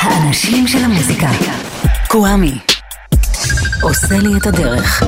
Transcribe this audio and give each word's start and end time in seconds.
האנשים 0.00 0.66
של 0.66 0.78
המוזיקה. 0.78 1.28
קוואמי. 2.08 2.58
עושה 3.82 4.18
לי 4.18 4.36
את 4.36 4.46
הדרך. 4.46 5.02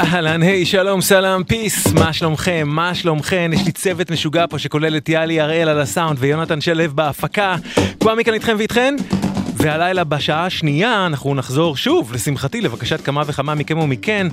אהלן, 0.00 0.42
היי, 0.42 0.66
שלום, 0.66 1.00
סלאם, 1.00 1.44
פיס, 1.44 1.86
מה 1.86 2.12
שלומכם? 2.12 2.68
מה 2.70 2.94
שלומכם? 2.94 3.50
יש 3.54 3.66
לי 3.66 3.72
צוות 3.72 4.10
משוגע 4.10 4.44
פה 4.50 4.58
שכולל 4.58 4.96
את 4.96 5.08
יאלי 5.08 5.40
הראל 5.40 5.68
על 5.68 5.80
הסאונד 5.80 6.16
ויונתן 6.20 6.60
שלו 6.60 6.84
בהפקה. 6.94 7.56
קוואמי 7.98 8.24
כאן 8.24 8.34
איתכם 8.34 8.54
ואיתכן? 8.58 8.96
והלילה 9.56 10.04
בשעה 10.04 10.46
השנייה 10.46 11.06
אנחנו 11.06 11.34
נחזור 11.34 11.76
שוב, 11.76 12.12
לשמחתי, 12.12 12.60
לבקשת 12.60 13.00
כמה 13.04 13.22
וכמה 13.26 13.54
מכם 13.54 13.78
ומכן, 13.78 14.26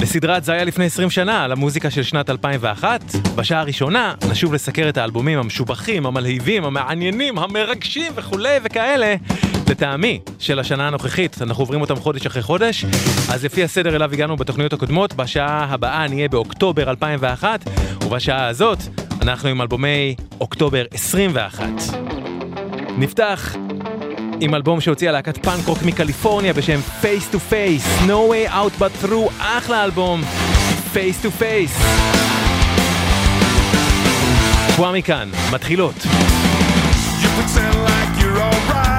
לסדרת 0.00 0.44
זה 0.44 0.52
היה 0.52 0.64
לפני 0.64 0.84
20 0.84 1.10
שנה, 1.10 1.44
על 1.44 1.52
המוזיקה 1.52 1.90
של 1.90 2.02
שנת 2.02 2.30
2001. 2.30 3.00
בשעה 3.34 3.60
הראשונה 3.60 4.14
נשוב 4.30 4.54
לסקר 4.54 4.88
את 4.88 4.96
האלבומים 4.96 5.38
המשובחים, 5.38 6.06
המלהיבים, 6.06 6.64
המעניינים, 6.64 7.38
המרגשים 7.38 8.12
וכולי 8.14 8.58
וכאלה, 8.64 9.14
לטעמי, 9.70 10.20
של 10.38 10.58
השנה 10.58 10.86
הנוכחית. 10.86 11.42
אנחנו 11.42 11.62
עוברים 11.62 11.80
אותם 11.80 11.96
חודש 11.96 12.26
אחרי 12.26 12.42
חודש, 12.42 12.84
אז 13.32 13.44
לפי 13.44 13.64
הסדר 13.64 13.96
אליו 13.96 14.12
הגענו 14.12 14.36
בתוכניות 14.36 14.72
הקודמות, 14.72 15.14
בשעה 15.14 15.66
הבאה 15.70 16.08
נהיה 16.08 16.28
באוקטובר 16.28 16.90
2001, 16.90 17.60
ובשעה 18.04 18.46
הזאת 18.46 18.78
אנחנו 19.22 19.48
עם 19.48 19.60
אלבומי 19.60 20.14
אוקטובר 20.40 20.84
21. 20.92 21.64
נפתח 22.98 23.56
עם 24.40 24.54
אלבום 24.54 24.80
שהוציאה 24.80 25.12
להקת 25.12 25.44
פאנק 25.44 25.66
רוק 25.66 25.82
מקליפורניה 25.82 26.52
בשם 26.52 26.80
Face 27.02 27.34
to 27.34 27.52
Face, 27.52 28.06
No 28.06 28.32
Way 28.32 28.52
Out 28.52 28.80
But 28.80 29.04
Through, 29.04 29.32
אחלה 29.38 29.84
אלבום, 29.84 30.22
Face 30.94 31.24
to 31.24 31.42
Face. 31.42 31.82
תבואה 34.74 34.92
מכאן, 34.92 35.28
מתחילות. 35.52 35.94
You 35.94 37.28
pretend 37.38 37.74
like 37.86 38.22
you're 38.22 38.40
alright. 38.40 38.89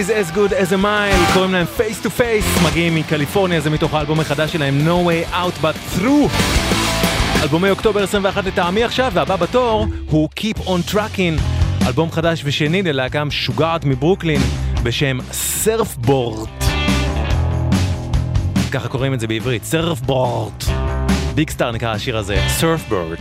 Is 0.00 0.10
as 0.10 0.30
good 0.36 0.52
as 0.52 0.72
a 0.72 0.76
mile, 0.76 1.34
קוראים 1.34 1.52
להם 1.52 1.66
face 1.76 2.04
to 2.06 2.08
face, 2.20 2.68
מגיעים 2.70 2.94
מקליפורניה, 2.94 3.60
זה 3.60 3.70
מתוך 3.70 3.94
האלבום 3.94 4.20
החדש 4.20 4.52
שלהם 4.52 4.86
No 4.86 5.08
way 5.08 5.34
out 5.34 5.62
but 5.64 5.98
through. 5.98 6.30
אלבומי 7.42 7.70
אוקטובר 7.70 8.02
21 8.02 8.44
לטעמי 8.44 8.84
עכשיו, 8.84 9.12
והבא 9.14 9.36
בתור 9.36 9.86
הוא 10.10 10.28
Keep 10.40 10.58
on 10.58 10.92
Trucking, 10.94 11.40
אלבום 11.86 12.10
חדש 12.10 12.42
ושני 12.44 12.82
ללהקה 12.82 13.24
משוגעת 13.24 13.84
מברוקלין 13.84 14.40
בשם 14.82 15.18
סרפבורט. 15.32 16.48
ככה 18.72 18.88
קוראים 18.88 19.14
את 19.14 19.20
זה 19.20 19.26
בעברית, 19.26 19.64
סרפבורט. 19.64 20.64
ביג 21.34 21.50
סטאר 21.50 21.70
נקרא 21.72 21.92
השיר 21.92 22.16
הזה, 22.16 22.36
סרפבורט. 22.48 23.20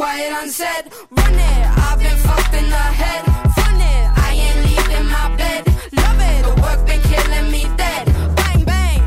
quiet 0.00 0.32
on 0.32 0.48
set. 0.48 0.82
Run 1.10 1.34
it, 1.34 1.66
I've 1.84 1.98
been 1.98 2.18
fucked 2.26 2.54
in 2.54 2.66
the 2.76 2.86
head. 3.00 3.22
Fun 3.56 3.80
it, 3.92 4.04
I 4.26 4.28
ain't 4.44 4.60
leaving 4.66 5.06
my 5.16 5.26
bed. 5.40 5.62
Love 6.00 6.20
it, 6.30 6.38
the 6.46 6.52
work 6.64 6.80
been 6.88 7.02
killing 7.10 7.48
me 7.54 7.62
dead. 7.82 8.04
Bang, 8.38 8.62
bang. 8.70 9.00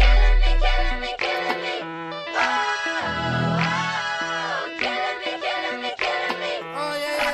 Killing 0.00 0.38
me, 0.42 0.50
killing 0.64 0.98
me, 1.04 1.10
killing 1.24 1.60
me. 1.66 1.76
Oh, 2.42 2.90
oh. 2.90 3.08
Killing 4.82 5.18
me, 5.22 5.32
killing 5.46 5.78
me, 5.84 5.90
killing 6.02 6.38
me. 6.42 6.52
Oh, 6.82 6.94
yeah. 7.06 7.30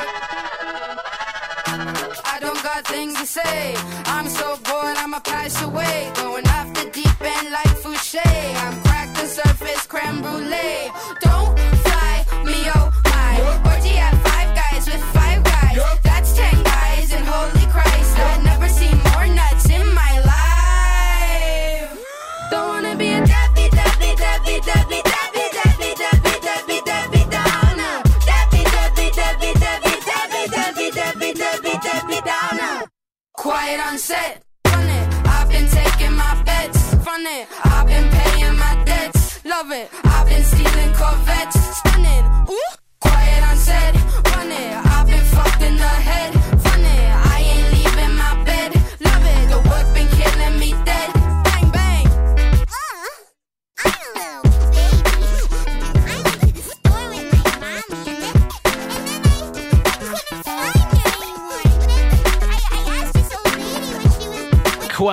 I 2.35 2.37
don't 2.45 2.63
got 2.63 2.81
things 2.93 3.15
to 3.21 3.27
say. 3.39 3.75
I'm 4.17 4.29
so 4.29 4.49
bored, 4.67 4.97
I'ma 5.03 5.21
pass 5.21 5.63
away. 5.63 6.18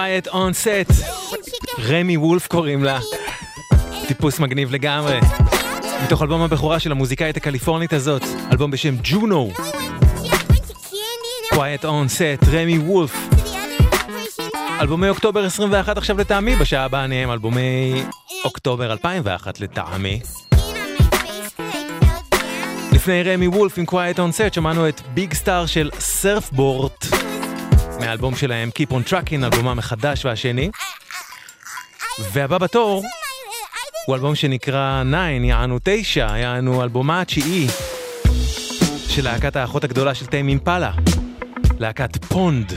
Quiet 0.05 0.27
on 0.27 0.53
set. 0.65 1.05
רמי 1.79 2.17
וולף 2.17 2.47
קוראים 2.47 2.83
לה. 2.83 2.99
טיפוס 4.07 4.39
מגניב 4.39 4.71
לגמרי. 4.71 5.19
מתוך 6.03 6.21
אלבום 6.21 6.41
הבכורה 6.41 6.79
של 6.79 6.91
המוזיקאית 6.91 7.37
הקליפורנית 7.37 7.93
הזאת, 7.93 8.21
אלבום 8.51 8.71
בשם 8.71 8.95
ג'ונו. 9.03 9.51
Quiet 11.53 11.83
on 11.83 12.09
set, 12.17 12.49
רמי 12.51 12.77
וולף. 12.77 13.15
אלבומי 14.81 15.09
אוקטובר 15.09 15.45
21 15.45 15.97
עכשיו 15.97 16.17
לטעמי, 16.17 16.55
בשעה 16.55 16.85
הבאה 16.85 17.07
נהיה 17.07 17.33
אלבומי 17.33 18.03
אוקטובר 18.45 18.91
2001 18.91 19.59
לטעמי. 19.59 20.19
לפני 22.91 23.23
רמי 23.23 23.47
וולף 23.47 23.77
עם 23.77 23.85
Quiet 23.89 24.17
on 24.17 24.37
set 24.37 24.53
שמענו 24.53 24.89
את 24.89 25.01
ביג 25.13 25.33
סטאר 25.33 25.65
של 25.65 25.89
סרפבורט. 25.99 27.24
מהאלבום 27.99 28.35
שלהם 28.35 28.69
Keep 28.69 28.91
on 28.91 29.09
Tracking, 29.09 29.43
אלבומה 29.43 29.73
מחדש 29.73 30.25
והשני. 30.25 30.69
והבא 32.31 32.57
בתור 32.57 33.03
הוא 34.05 34.15
אלבום 34.15 34.35
שנקרא 34.35 35.03
9, 35.03 35.17
יענו 35.45 35.79
9, 35.83 36.37
יענו 36.37 36.83
אלבומה 36.83 37.21
התשיעי 37.21 37.67
של 39.09 39.23
להקת 39.23 39.55
האחות 39.55 39.83
הגדולה 39.83 40.15
של 40.15 40.25
טיים 40.25 40.47
אימפלה, 40.47 40.91
להקת 41.79 42.25
פונד. 42.25 42.73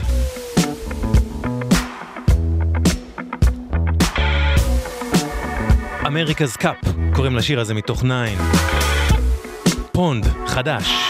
אמריקה's 6.03 6.61
Cup, 6.61 6.89
קוראים 7.15 7.35
לשיר 7.35 7.59
הזה 7.59 7.73
מתוך 7.73 7.99
9. 7.99 8.13
פונד, 9.91 10.27
חדש. 10.47 11.08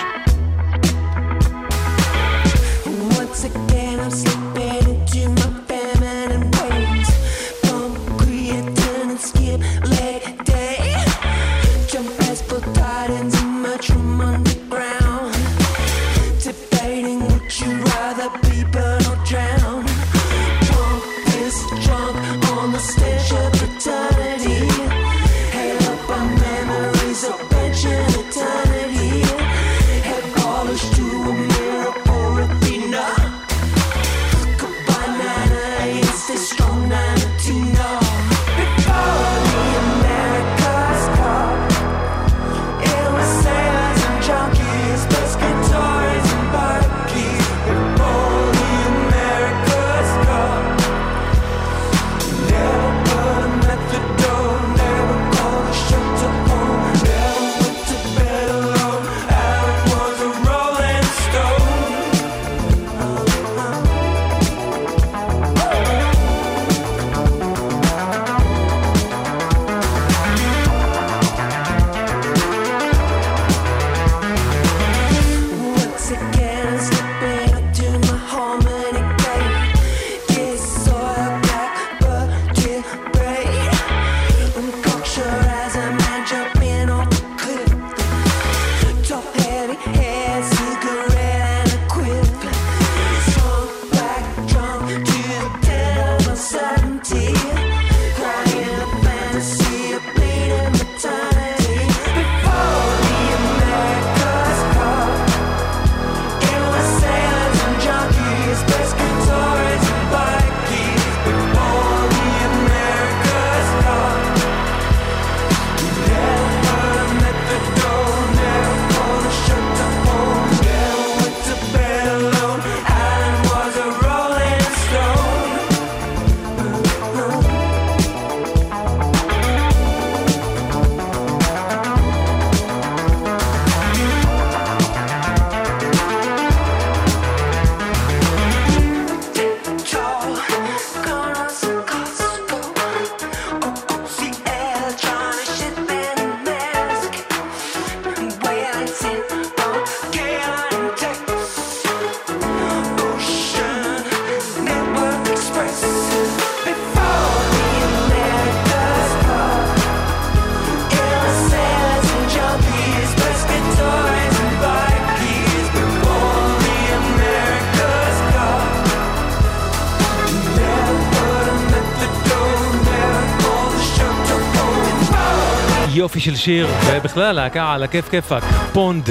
שיר, 176.40 176.68
ובכלל 176.86 177.32
להקה 177.32 177.74
על 177.74 177.84
הכיף 177.84 178.10
כיפאק, 178.10 178.44
Pond, 178.74 179.10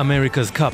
America's 0.00 0.50
Cup. 0.50 0.72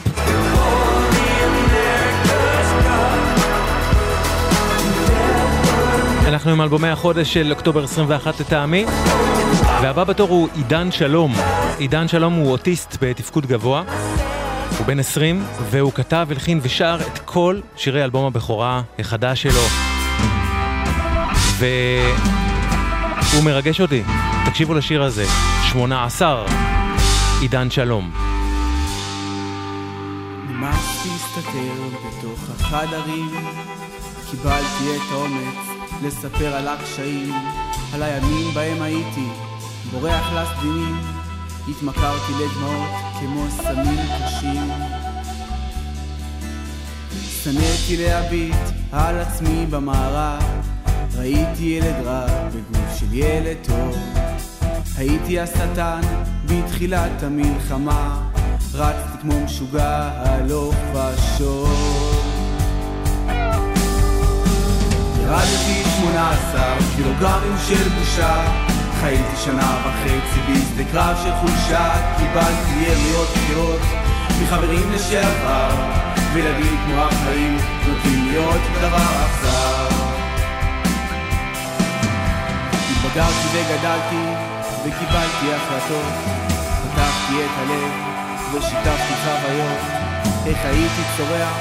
אנחנו 6.28 6.50
עם 6.50 6.61
אלבומי 6.61 6.88
החודש 6.88 7.35
של 7.35 7.52
אוקטובר 7.52 7.85
21 7.85 8.40
לטעמי, 8.40 8.85
והבא 9.83 10.04
בתור 10.04 10.28
הוא 10.28 10.49
עידן 10.54 10.93
שלום. 10.93 11.35
עידן 11.78 12.09
שלום 12.09 12.33
הוא 12.33 12.50
אוטיסט 12.50 12.97
בתפקוד 13.00 13.47
גבוה, 13.47 13.83
הוא 14.78 14.87
בן 14.87 14.99
20, 14.99 15.45
והוא 15.71 15.93
כתב, 15.93 16.26
הלחין 16.31 16.61
ושר 16.62 16.99
את 17.12 17.19
כל 17.19 17.61
שירי 17.76 18.04
אלבום 18.04 18.26
הבכורה 18.26 18.83
החדש 18.99 19.43
שלו. 19.43 19.62
והוא 23.34 23.44
מרגש 23.44 23.80
אותי. 23.80 24.02
תקשיבו 24.46 24.74
לשיר 24.74 25.02
הזה, 25.02 25.24
18, 25.62 26.44
עידן 27.40 27.70
שלום. 27.70 28.10
נמאס 30.48 31.06
להסתתר 31.06 31.74
בתוך 31.92 32.38
החדרים, 32.50 33.30
קיבלתי 34.30 34.96
את 34.96 35.12
האומץ 35.12 35.68
לספר 36.02 36.54
על 36.54 36.68
הקשיים, 36.68 37.34
על 37.94 38.02
הימים 38.02 38.54
בהם 38.54 38.82
הייתי 38.82 39.28
בורח 39.90 40.32
לסדינים, 40.32 40.96
התמכרתי 41.68 42.32
לדמעות 42.32 42.90
כמו 43.20 43.46
סמים 43.50 44.00
קשים. 44.24 44.70
שנאתי 47.42 47.96
להביט 47.96 48.56
על 48.92 49.18
עצמי 49.18 49.66
במערב, 49.70 50.42
ראיתי 51.16 51.62
ילד 51.62 51.94
של 52.04 52.33
ילד 53.16 53.56
טוב. 53.62 53.97
הייתי 54.97 55.40
השטן 55.40 56.00
בתחילת 56.47 57.23
המלחמה, 57.23 58.23
רצתי 58.75 59.18
כמו 59.21 59.40
משוגע 59.44 60.11
הלוך 60.14 60.75
ושוב. 60.92 61.71
ירדתי 65.23 65.83
18 66.00 66.76
קילוגרמים 66.97 67.56
של 67.68 67.88
בושה, 67.88 68.44
חייתי 69.00 69.37
שנה 69.44 69.76
וחצי 69.87 70.40
בשדה 70.52 70.92
קרב 70.92 71.16
של 71.25 71.30
חולשה, 71.40 72.14
קיבלתי 72.18 72.83
יריות 72.83 73.28
בחירות 73.28 73.80
מחברים 74.42 74.92
לשעבר, 74.92 75.71
וילדים 76.33 76.76
כמו 76.87 77.02
החיים 77.02 77.56
נוטים 77.88 78.26
להיות 78.30 78.61
דבר 78.80 79.25
אכזר. 79.25 80.13
התבגרתי 83.16 83.49
וגדלתי 83.52 84.25
וקיבלתי 84.80 85.54
החלטות. 85.54 86.12
פתחתי 86.83 87.44
את 87.44 87.50
הלב 87.56 87.92
ושיתפתי 88.54 89.14
חוויות. 89.25 89.78
איך 90.47 90.59
הייתי 90.64 91.02
צורח 91.16 91.56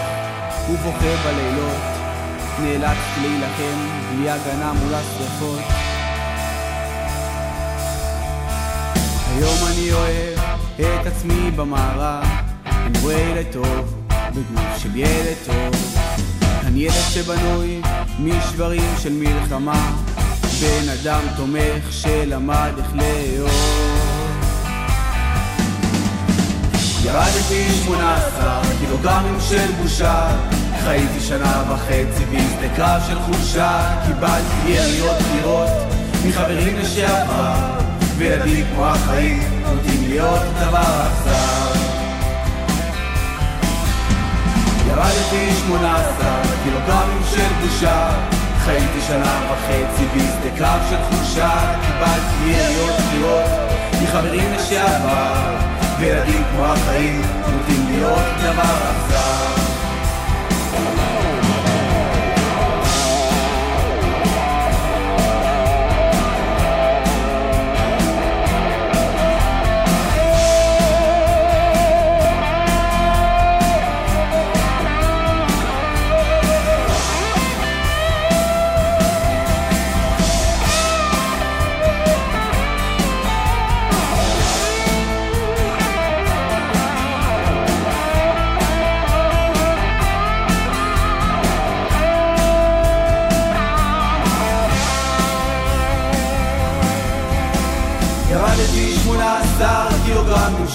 ובוכה 0.69 1.15
בלילות. 1.25 1.81
נאלצתי 2.59 3.19
להילחם 3.21 3.87
בלי 4.11 4.29
הגנה 4.29 4.73
מול 4.73 4.93
השרפות. 4.95 5.59
היום 9.35 9.57
אני 9.71 9.93
אוהב 9.93 10.39
את 10.79 11.07
עצמי 11.07 11.51
במערב 11.51 12.23
אני 12.65 12.99
רואה 13.01 13.15
ילד 13.15 13.45
טוב 13.51 14.03
בגוף 14.29 14.77
של 14.77 14.95
ילד 14.95 15.37
טוב. 15.45 15.97
אני 16.65 16.79
ילד 16.79 17.03
שבנוי 17.13 17.81
משברים 18.19 18.93
של 18.97 19.13
מלחמה 19.13 20.02
בן 20.63 20.89
אדם 20.89 21.21
תומך 21.37 21.91
שלמד 21.91 22.71
איך 22.77 22.93
לאהוב 22.95 23.51
ירדתי 27.03 27.69
18 27.85 28.61
קילוגרמים 28.79 29.37
של 29.49 29.71
בושה 29.81 30.27
חייתי 30.83 31.19
שנה 31.19 31.63
וחצי 31.69 32.25
בשדה 32.25 32.75
קרב 32.75 33.01
של 33.07 33.19
חולשה. 33.19 34.01
קיבלתי 34.07 34.69
יריות 34.69 35.17
חירות 35.31 35.69
מחברים 36.27 36.75
לשעבר 36.79 37.53
וילדים 38.17 38.65
כמו 38.73 38.85
החיים 38.85 39.61
נוטים 39.61 40.09
להיות 40.09 40.41
דבר 40.61 41.07
אכזר. 41.07 41.79
ירדתי 44.87 45.51
18 45.67 46.41
קילוגרמים 46.63 47.21
של 47.31 47.47
בושה 47.61 48.09
חייתי 48.65 49.01
שנה 49.07 49.41
וחצי 49.51 50.05
בשדה 50.05 50.57
קרב 50.57 50.81
של 50.89 50.97
חולשה 51.03 51.75
קיבלתי 51.81 52.45
יריות 52.45 52.95
חירות 53.11 53.49
מחברים 54.03 54.53
לשעבר 54.53 55.57
וילדים 55.99 56.43
כמו 56.51 56.65
החיים 56.65 57.21
נוטים 57.21 57.85
להיות 57.87 58.23
דבר 58.43 58.91
אכזר 58.91 59.42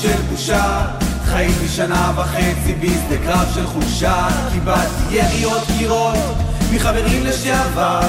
של 0.02 0.22
בושה. 0.30 0.86
חייתי 1.24 1.68
שנה 1.68 2.12
וחצי 2.16 2.74
בשדה 2.80 3.24
קרב 3.24 3.48
של 3.54 3.66
חולשה. 3.66 4.28
קיבלתי 4.52 5.02
יריות 5.10 5.62
קירות 5.78 6.16
מחברים 6.72 7.24
לשעבר. 7.24 8.00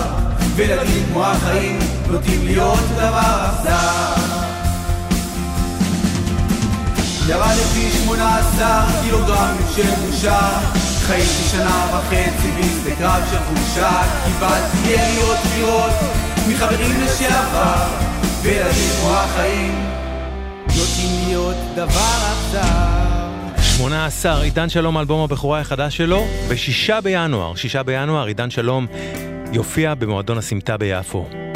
וילדים 0.55 1.05
כמו 1.11 1.25
החיים 1.25 1.79
נוטים 2.07 2.45
להיות 2.45 2.79
דבר 2.95 3.45
אכזר. 3.45 4.13
ירדתי 7.27 7.91
18 8.05 8.85
קילוגרמים 9.01 9.65
של 9.75 9.89
בושה. 10.05 10.39
חייתי 11.07 11.43
שנה 11.51 11.87
וחצי 11.91 12.51
בשדה 12.59 12.95
קרב 12.95 13.23
של 13.31 13.37
חולשה. 13.47 14.01
קיבלתי 14.25 14.87
יריות 14.87 15.37
קירות 15.55 15.93
מחברים 16.47 17.01
לשעבר. 17.01 17.85
וילדים 18.41 18.89
כמו 19.01 19.13
החיים 19.13 19.88
דבר 21.75 22.31
אכזר 22.33 22.99
18, 23.77 24.41
עידן 24.41 24.69
שלום, 24.69 24.97
אלבום 24.97 25.21
הבכורה 25.23 25.59
החדש 25.59 25.97
שלו, 25.97 26.23
ב-6 26.49 27.01
בינואר, 27.01 27.55
6 27.55 27.75
בינואר, 27.75 28.25
עידן 28.25 28.49
שלום 28.49 28.87
יופיע 29.53 29.95
במועדון 29.95 30.37
הסמטה 30.37 30.77
ביפו. 30.77 31.48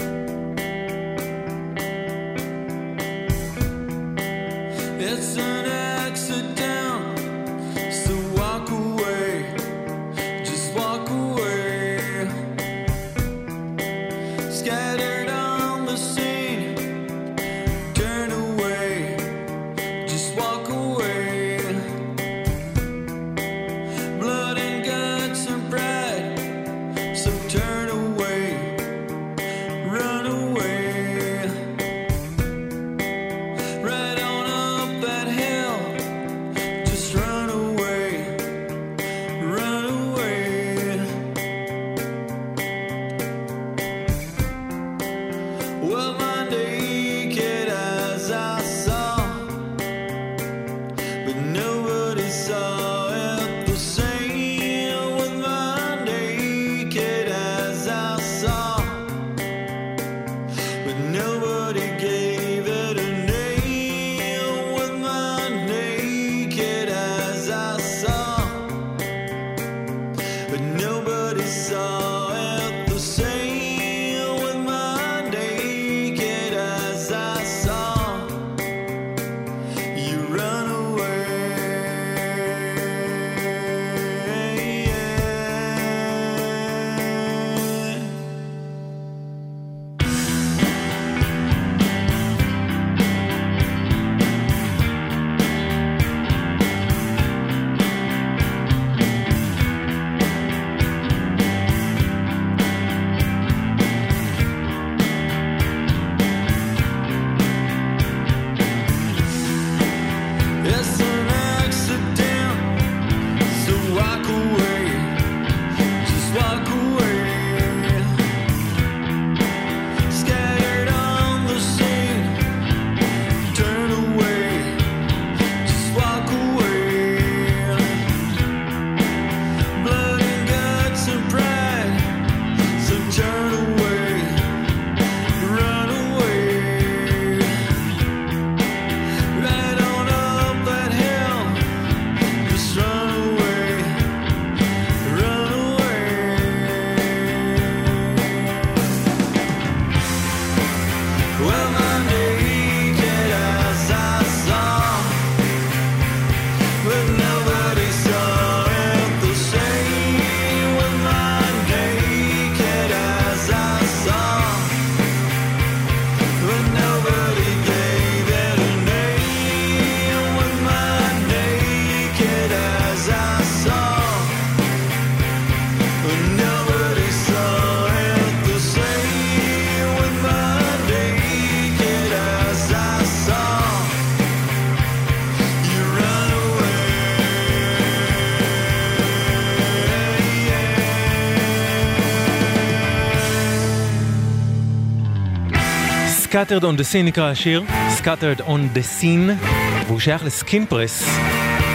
Scattered 196.33 196.63
on 196.63 196.79
the 196.79 196.83
Scene 196.93 197.03
נקרא 197.05 197.31
השיר, 197.31 197.63
Scattered 197.99 198.41
on 198.41 198.77
the 198.77 198.99
Scene, 198.99 199.45
והוא 199.87 199.99
שייך 199.99 200.23
ל 200.25 200.33
Skin 200.33 200.65
Press, 200.65 201.09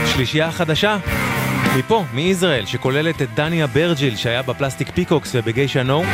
שלישייה 0.07 0.51
חדשה, 0.51 0.97
מפה, 1.79 2.05
מישראל, 2.13 2.67
שכוללת 2.67 3.23
את 3.23 3.29
דני 3.35 3.67
אברג'יל 3.67 4.17
שהיה 4.17 4.43
ב 4.43 4.49
Plastic 4.49 4.91
Peacocks 4.91 5.35
וב 5.35 5.47
Geisha 5.47 5.83
No. 5.83 6.05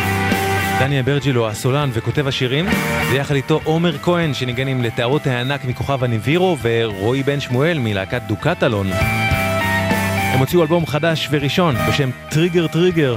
דני 0.78 1.02
אברג'יל 1.02 1.36
הוא 1.36 1.46
הסולן 1.46 1.90
וכותב 1.92 2.26
השירים, 2.26 2.66
ויחד 3.10 3.34
איתו 3.34 3.60
עומר 3.64 3.98
כהן 3.98 4.34
שניגן 4.34 4.68
עם 4.68 4.82
לטאות 4.82 5.26
הענק 5.26 5.64
מכוכב 5.64 6.04
הניבירו 6.04 6.56
ורועי 6.62 7.22
בן 7.22 7.40
שמואל 7.40 7.78
מלהקת 7.78 8.22
דוקטלון. 8.22 8.90
הם 10.32 10.38
הוציאו 10.38 10.62
אלבום 10.62 10.86
חדש 10.86 11.28
וראשון 11.30 11.74
בשם 11.88 12.10
Trigger 12.30 12.66
Trigger, 12.66 13.16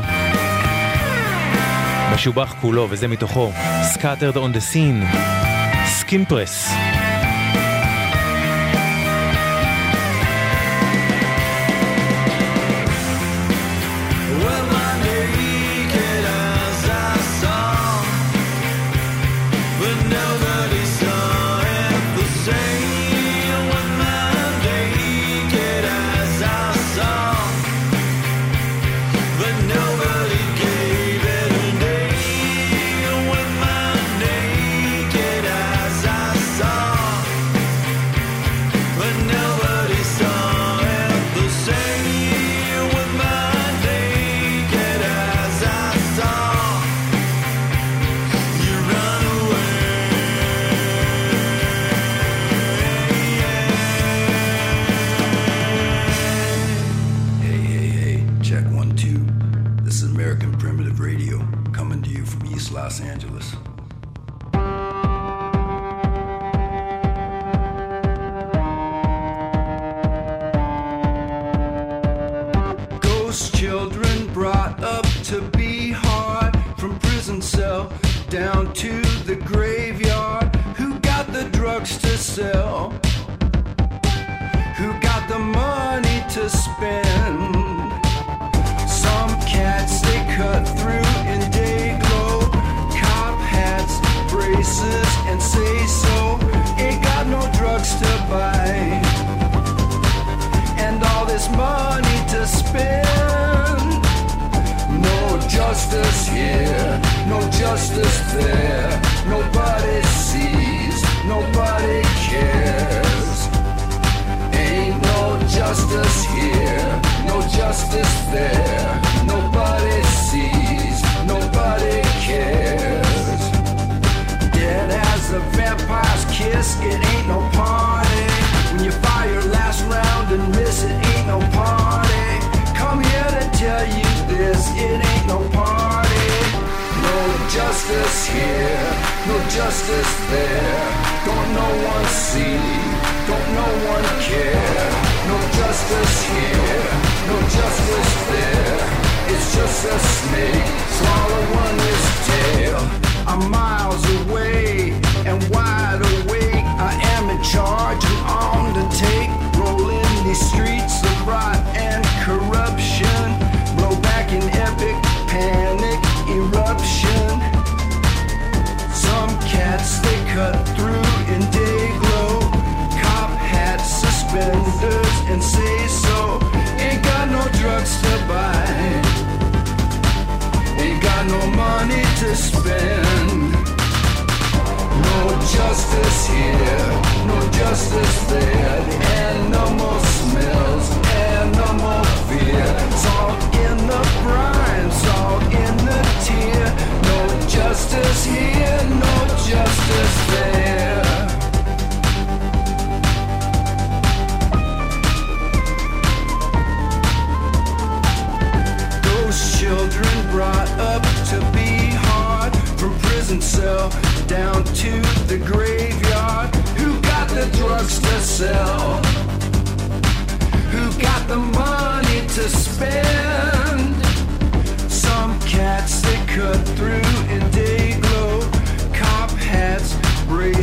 משובח 2.14 2.56
כולו 2.62 2.88
וזה 2.90 3.08
מתוכו. 3.08 3.52
סקאטרד 3.98 4.38
און 4.38 4.52
דה 4.52 4.60
סין, 4.60 5.04
סקין 5.86 6.26
פרס. 6.26 6.87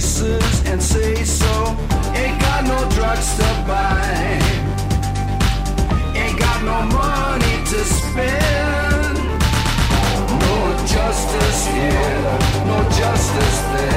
places 0.05 0.63
and 0.67 0.83
say 0.83 1.25
so. 1.25 1.77
Ain't 2.15 2.39
got 2.41 2.65
no 2.65 2.79
drugs 2.91 3.37
to 3.37 3.49
buy. 3.67 4.39
Ain't 6.15 6.39
got 6.39 6.63
no 6.63 6.79
money 7.01 7.57
to 7.71 7.79
spend. 7.85 9.17
No 10.45 10.57
justice 10.95 11.67
here, 11.69 12.39
no 12.67 12.79
justice 13.01 13.61
there. 13.73 13.94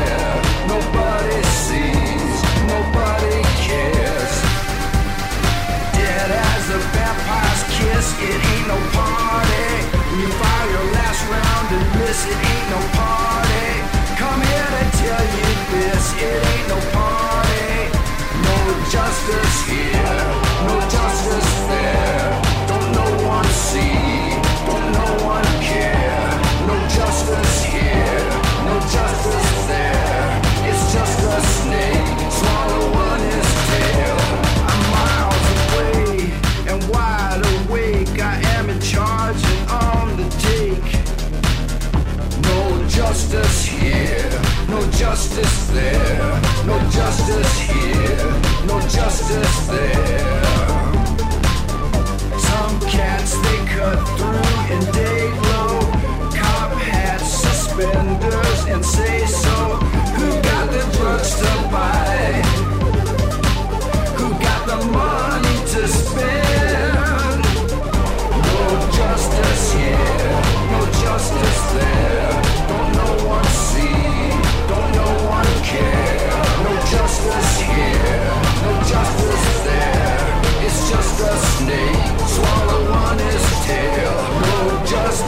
Yeah. 16.17 16.46
just 49.27 49.67
there. 49.67 50.36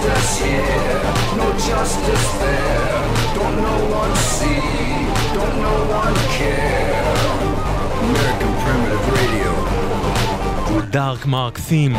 Justice 0.04 0.40
here, 0.40 1.02
no 1.40 1.48
justice 1.70 2.28
there. 2.42 3.02
Don't 3.38 3.58
no 3.68 3.78
one 4.02 4.16
see, 4.34 4.62
don't 5.36 5.58
no 5.68 5.76
one 6.00 6.18
care. 6.38 7.16
American 8.06 8.52
Primitive 8.64 9.06
Radio. 9.18 9.52
Dark 10.92 11.26
Mark 11.26 11.60
Theme, 11.68 11.96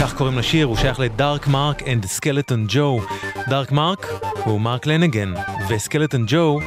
כך 0.00 0.14
קוראים 0.16 0.38
לשיר, 0.38 0.66
הוא 0.66 0.76
שייך 0.76 1.00
ל 1.00 1.09
Dark 1.09 1.46
Mark 1.46 1.82
and 1.82 2.06
Skeleton 2.06 2.66
Joe. 2.68 3.00
Dark 3.48 3.72
Mark 3.72 4.06
הוא 4.44 4.60
מרק 4.60 4.86
לנגן, 4.86 5.34
ו 5.68 5.74
Skeleton 5.74 6.24
Joe 6.28 6.60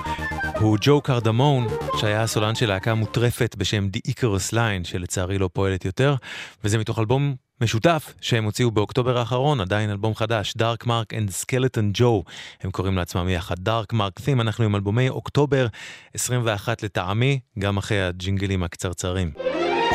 הוא 0.60 0.78
ג'ו 0.82 1.02
קרדמון, 1.02 1.68
שהיה 1.98 2.22
הסולן 2.22 2.56
של 2.56 2.68
להקה 2.68 2.94
מוטרפת 2.94 3.56
בשם 3.58 3.88
The 3.98 4.12
Icarus 4.12 4.54
Line, 4.54 4.84
שלצערי 4.88 5.38
לא 5.38 5.50
פועלת 5.54 5.86
יותר, 5.86 6.16
וזה 6.64 6.78
מתוך 6.78 7.00
אלבום 7.00 7.36
משותף 7.64 8.14
שהם 8.22 8.44
הוציאו 8.44 8.72
באוקטובר 8.72 9.18
האחרון, 9.18 9.62
עדיין 9.62 9.90
אלבום 9.90 10.16
חדש, 10.16 10.54
Dark 10.58 10.86
Mark 10.86 11.14
and 11.14 11.30
Skeleton 11.30 11.92
Joe, 11.94 12.24
הם 12.62 12.72
קוראים 12.72 12.98
לעצמם 12.98 13.30
יחד 13.30 13.56
Dark 13.60 13.94
Mark 13.94 14.20
Theme, 14.20 14.42
אנחנו 14.42 14.66
עם 14.66 14.76
אלבומי 14.76 15.10
אוקטובר 15.10 15.68
21 16.14 16.84
לטעמי, 16.84 17.40
גם 17.60 17.78
אחרי 17.78 18.04
הג'ינגלים 18.04 18.64
הקצרצרים. 18.64 19.32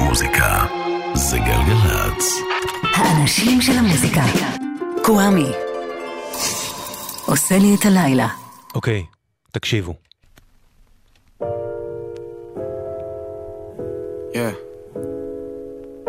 מוזיקה 0.01 0.67
זה 1.15 1.39
גלגלצ. 1.39 2.25
האנשים 2.95 3.63
של 3.63 3.73
המוזיקה. 3.73 4.23
קוואמי. 5.05 5.51
עושה 7.27 7.59
לי 7.59 7.75
את 7.75 7.85
הלילה. 7.85 8.29
אוקיי, 8.75 9.05
תקשיבו. 9.53 9.95
כן. 14.35 14.68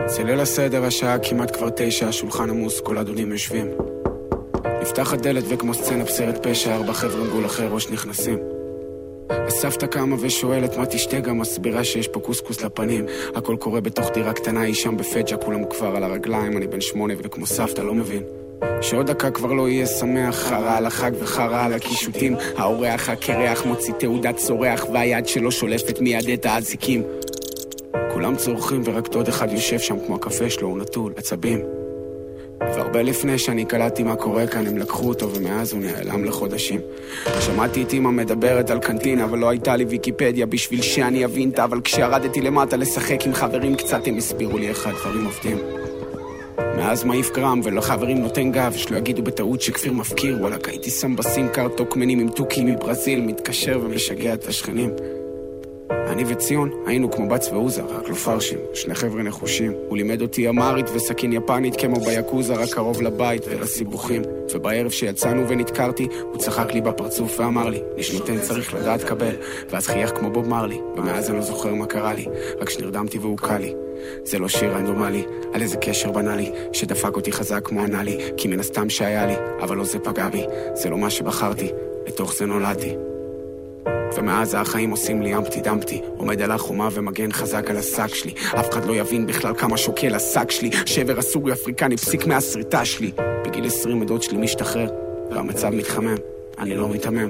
זה 0.09 0.23
ליל 0.23 0.39
הסדר, 0.39 0.85
השעה 0.85 1.19
כמעט 1.19 1.55
כבר 1.55 1.69
תשע, 1.75 2.07
השולחן 2.07 2.49
עמוס, 2.49 2.79
כל 2.79 2.97
האדונים 2.97 3.31
יושבים. 3.31 3.67
נפתחת 4.81 5.21
דלת 5.21 5.43
וכמו 5.47 5.73
סצנה 5.73 6.03
בסרט 6.03 6.47
פשע, 6.47 6.75
ארבע 6.75 6.93
חבר'ה 6.93 7.21
עם 7.21 7.29
גול 7.31 7.45
אחרי 7.45 7.67
ראש 7.67 7.89
נכנסים. 7.89 8.37
הסבתא 9.29 9.85
קמה 9.85 10.15
ושואלת 10.19 10.77
מה 10.77 10.85
תשתה, 10.85 11.19
גם 11.19 11.37
מסבירה 11.37 11.83
שיש 11.83 12.07
פה 12.07 12.19
קוסקוס 12.19 12.61
לפנים. 12.61 13.05
הכל 13.35 13.55
קורה 13.59 13.81
בתוך 13.81 14.09
דירה 14.13 14.33
קטנה, 14.33 14.61
היא 14.61 14.73
שם 14.73 14.97
בפג'ה, 14.97 15.37
כולם 15.37 15.65
כבר 15.69 15.95
על 15.95 16.03
הרגליים, 16.03 16.57
אני 16.57 16.67
בן 16.67 16.81
שמונה 16.81 17.13
וכמו 17.23 17.45
סבתא, 17.45 17.81
לא 17.81 17.93
מבין. 17.93 18.23
שעוד 18.81 19.05
דקה 19.05 19.31
כבר 19.31 19.53
לא 19.53 19.69
יהיה 19.69 19.85
שמח, 19.85 20.35
חרא 20.35 20.77
על 20.77 20.85
החג 20.85 21.11
וחרא 21.19 21.65
על 21.65 21.73
הקישוטים. 21.73 22.35
האורח 22.57 23.09
הקרח 23.09 23.65
מוציא 23.65 23.93
תעודת 23.93 24.37
צורח, 24.37 24.85
והיד 24.93 25.27
שלו 25.27 25.51
שולפת 25.51 26.01
מיד 26.01 26.29
את 26.29 26.45
האזיקים. 26.45 27.03
כולם 28.13 28.35
צורכים 28.35 28.81
ורק 28.85 29.07
דוד 29.07 29.27
אחד 29.27 29.51
יושב 29.51 29.79
שם 29.79 29.95
כמו 30.05 30.15
הקפה 30.15 30.49
שלו, 30.49 30.67
הוא 30.67 30.77
נטול, 30.77 31.13
עצבים. 31.17 31.59
והרבה 32.59 33.01
לפני 33.01 33.37
שאני 33.37 33.65
קלטתי 33.65 34.03
מה 34.03 34.15
קורה 34.15 34.47
כאן, 34.47 34.67
הם 34.67 34.77
לקחו 34.77 35.07
אותו 35.07 35.33
ומאז 35.33 35.73
הוא 35.73 35.81
נעלם 35.81 36.25
לחודשים. 36.25 36.81
שמעתי 37.39 37.83
את 37.83 37.93
אמא 37.93 38.09
מדברת 38.09 38.69
על 38.69 38.79
קנטינה, 38.79 39.23
אבל 39.25 39.39
לא 39.39 39.49
הייתה 39.49 39.75
לי 39.75 39.85
ויקיפדיה 39.85 40.45
בשביל 40.45 40.81
שאני 40.81 41.25
אבין 41.25 41.49
את 41.49 41.59
אבל 41.59 41.81
כשירדתי 41.81 42.41
למטה 42.41 42.77
לשחק 42.77 43.25
עם 43.25 43.33
חברים 43.33 43.75
קצת, 43.75 44.07
הם 44.07 44.17
הסבירו 44.17 44.57
לי 44.57 44.69
איך 44.69 44.87
הדברים 44.87 45.25
עובדים. 45.25 45.57
מאז 46.77 47.03
מעיף 47.03 47.31
גרם 47.35 47.61
ולחברים 47.63 48.17
נותן 48.17 48.51
גב, 48.51 48.73
שלא 48.75 48.97
יגידו 48.97 49.23
בטעות 49.23 49.61
שכפיר 49.61 49.93
מפקיר, 49.93 50.37
וואלכ 50.39 50.69
הייתי 50.69 50.89
שם 50.89 51.15
בסים-קאר 51.15 51.67
טוקמנים 51.69 52.19
עם 52.19 52.29
תוכים 52.29 52.65
מברזיל, 52.65 53.21
מתקשר 53.21 53.79
ומשגע 53.83 54.33
את 54.33 54.47
השכנים. 54.47 54.89
אני 56.09 56.23
וציון 56.27 56.69
היינו 56.85 57.11
כמו 57.11 57.29
בץ 57.29 57.49
ועוזה, 57.51 57.81
רק 57.81 58.09
לא 58.09 58.15
פרשים, 58.15 58.57
שני 58.73 58.95
חבר'ה 58.95 59.23
נחושים. 59.23 59.73
הוא 59.87 59.97
לימד 59.97 60.21
אותי 60.21 60.49
אמרית 60.49 60.85
וסכין 60.93 61.33
יפנית 61.33 61.75
כמו 61.75 61.99
ביאקוזה, 61.99 62.53
רק 62.53 62.69
קרוב 62.69 63.01
לבית 63.01 63.45
ולסיבוכים. 63.49 64.21
ובערב 64.53 64.91
שיצאנו 64.91 65.49
ונדקרתי, 65.49 66.07
הוא 66.21 66.37
צחק 66.37 66.73
לי 66.73 66.81
בפרצוף 66.81 67.39
ואמר 67.39 67.69
לי, 67.69 67.81
מי 67.95 68.03
שנותן 68.03 68.39
צריך 68.41 68.73
לדעת 68.73 69.03
קבל. 69.03 69.35
ואז 69.69 69.87
חייך 69.87 70.11
כמו 70.19 70.29
בוב 70.29 70.47
מרלי, 70.47 70.79
ומאז 70.97 71.29
אני 71.29 71.37
לא 71.37 71.43
זוכר 71.43 71.73
מה 71.73 71.85
קרה 71.85 72.13
לי, 72.13 72.25
רק 72.59 72.69
שנרדמתי 72.69 73.17
והוא 73.17 73.37
קל 73.37 73.57
לי. 73.57 73.73
זה 74.23 74.39
לא 74.39 74.47
שיר 74.47 74.71
רנדומלי, 74.71 75.23
על 75.53 75.61
איזה 75.61 75.77
קשר 75.77 76.11
בנאלי, 76.11 76.51
שדפק 76.73 77.15
אותי 77.15 77.31
חזק 77.31 77.65
כמו 77.65 77.85
אנאלי, 77.85 78.17
כי 78.37 78.47
מן 78.47 78.59
הסתם 78.59 78.89
שהיה 78.89 79.25
לי, 79.25 79.35
אבל 79.61 79.77
לא 79.77 79.83
זה 79.83 79.99
פגע 79.99 80.29
בי, 80.29 80.43
זה 80.73 80.89
לא 80.89 80.97
מה 80.97 81.09
שבחרתי, 81.09 81.67
לתוך 82.07 82.35
זה 82.35 82.45
נולדתי. 82.45 83.08
ומאז 84.19 84.55
החיים 84.59 84.91
עושים 84.91 85.21
לי 85.21 85.35
אמפטי 85.35 85.61
דמפטי. 85.61 86.01
עומד 86.17 86.41
על 86.41 86.51
החומה 86.51 86.89
ומגן 86.91 87.31
חזק 87.31 87.69
על 87.69 87.77
השק 87.77 88.07
שלי. 88.07 88.31
אף 88.59 88.69
אחד 88.69 88.85
לא 88.85 88.93
יבין 88.93 89.27
בכלל 89.27 89.53
כמה 89.55 89.77
שוקל 89.77 90.15
השק 90.15 90.51
שלי. 90.51 90.69
שבר 90.85 91.19
הסורי 91.19 91.53
אפריקני 91.53 91.97
פסיק 91.97 92.27
מהשריטה 92.27 92.85
שלי. 92.85 93.11
בגיל 93.45 93.65
20 93.65 94.01
הדוד 94.01 94.23
שלי 94.23 94.37
משתחרר 94.37 94.89
והמצב 95.31 95.69
מתחמם, 95.69 96.15
אני 96.59 96.75
לא 96.75 96.87
מיתמם 96.87 97.29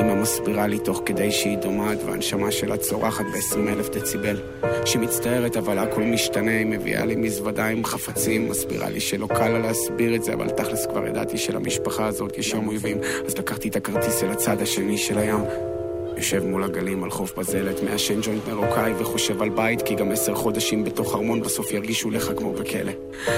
אמא 0.00 0.14
מסבירה 0.14 0.66
לי 0.66 0.78
תוך 0.78 1.02
כדי 1.06 1.32
שהיא 1.32 1.58
דומעת 1.58 1.98
והנשמה 2.06 2.50
שלה 2.50 2.76
צורחת 2.76 3.24
ב-20 3.24 3.68
אלף 3.68 3.88
דציבל. 3.88 4.36
שמצטערת 4.84 5.56
אבל 5.56 5.78
הכל 5.78 6.02
משתנה, 6.02 6.50
היא 6.50 6.66
מביאה 6.66 7.04
לי 7.04 7.16
מזוודה 7.16 7.66
עם 7.66 7.84
חפצים. 7.84 8.48
מסבירה 8.48 8.90
לי 8.90 9.00
שלא 9.00 9.26
קל 9.26 9.48
לה 9.48 9.58
להסביר 9.58 10.14
את 10.14 10.22
זה 10.24 10.34
אבל 10.34 10.50
תכלס 10.50 10.86
כבר 10.86 11.06
ידעתי 11.06 11.38
שלמשפחה 11.38 12.06
הזאת 12.06 12.38
יש 12.38 12.52
יום 12.52 12.68
אויבים. 12.68 12.98
אז 13.26 13.38
לקחתי 13.38 13.68
את 13.68 13.76
הכרטיס 13.76 14.22
אל 14.22 14.30
הצד 14.30 14.62
השני 14.62 14.98
של 14.98 15.18
הים 15.18 15.71
יושב 16.16 16.44
מול 16.44 16.64
הגלים 16.64 17.04
על 17.04 17.10
חוף 17.10 17.38
בזלת, 17.38 17.82
מעשן 17.82 18.20
ג'וינט 18.22 18.48
מרוקאי 18.48 18.92
וחושב 18.98 19.42
על 19.42 19.48
בית 19.48 19.82
כי 19.82 19.94
גם 19.94 20.12
עשר 20.12 20.34
חודשים 20.34 20.84
בתוך 20.84 21.14
ארמון 21.14 21.40
בסוף 21.40 21.72
ירגישו 21.72 22.10
לך 22.10 22.32
כמו 22.36 22.52
בכלא. 22.52 22.92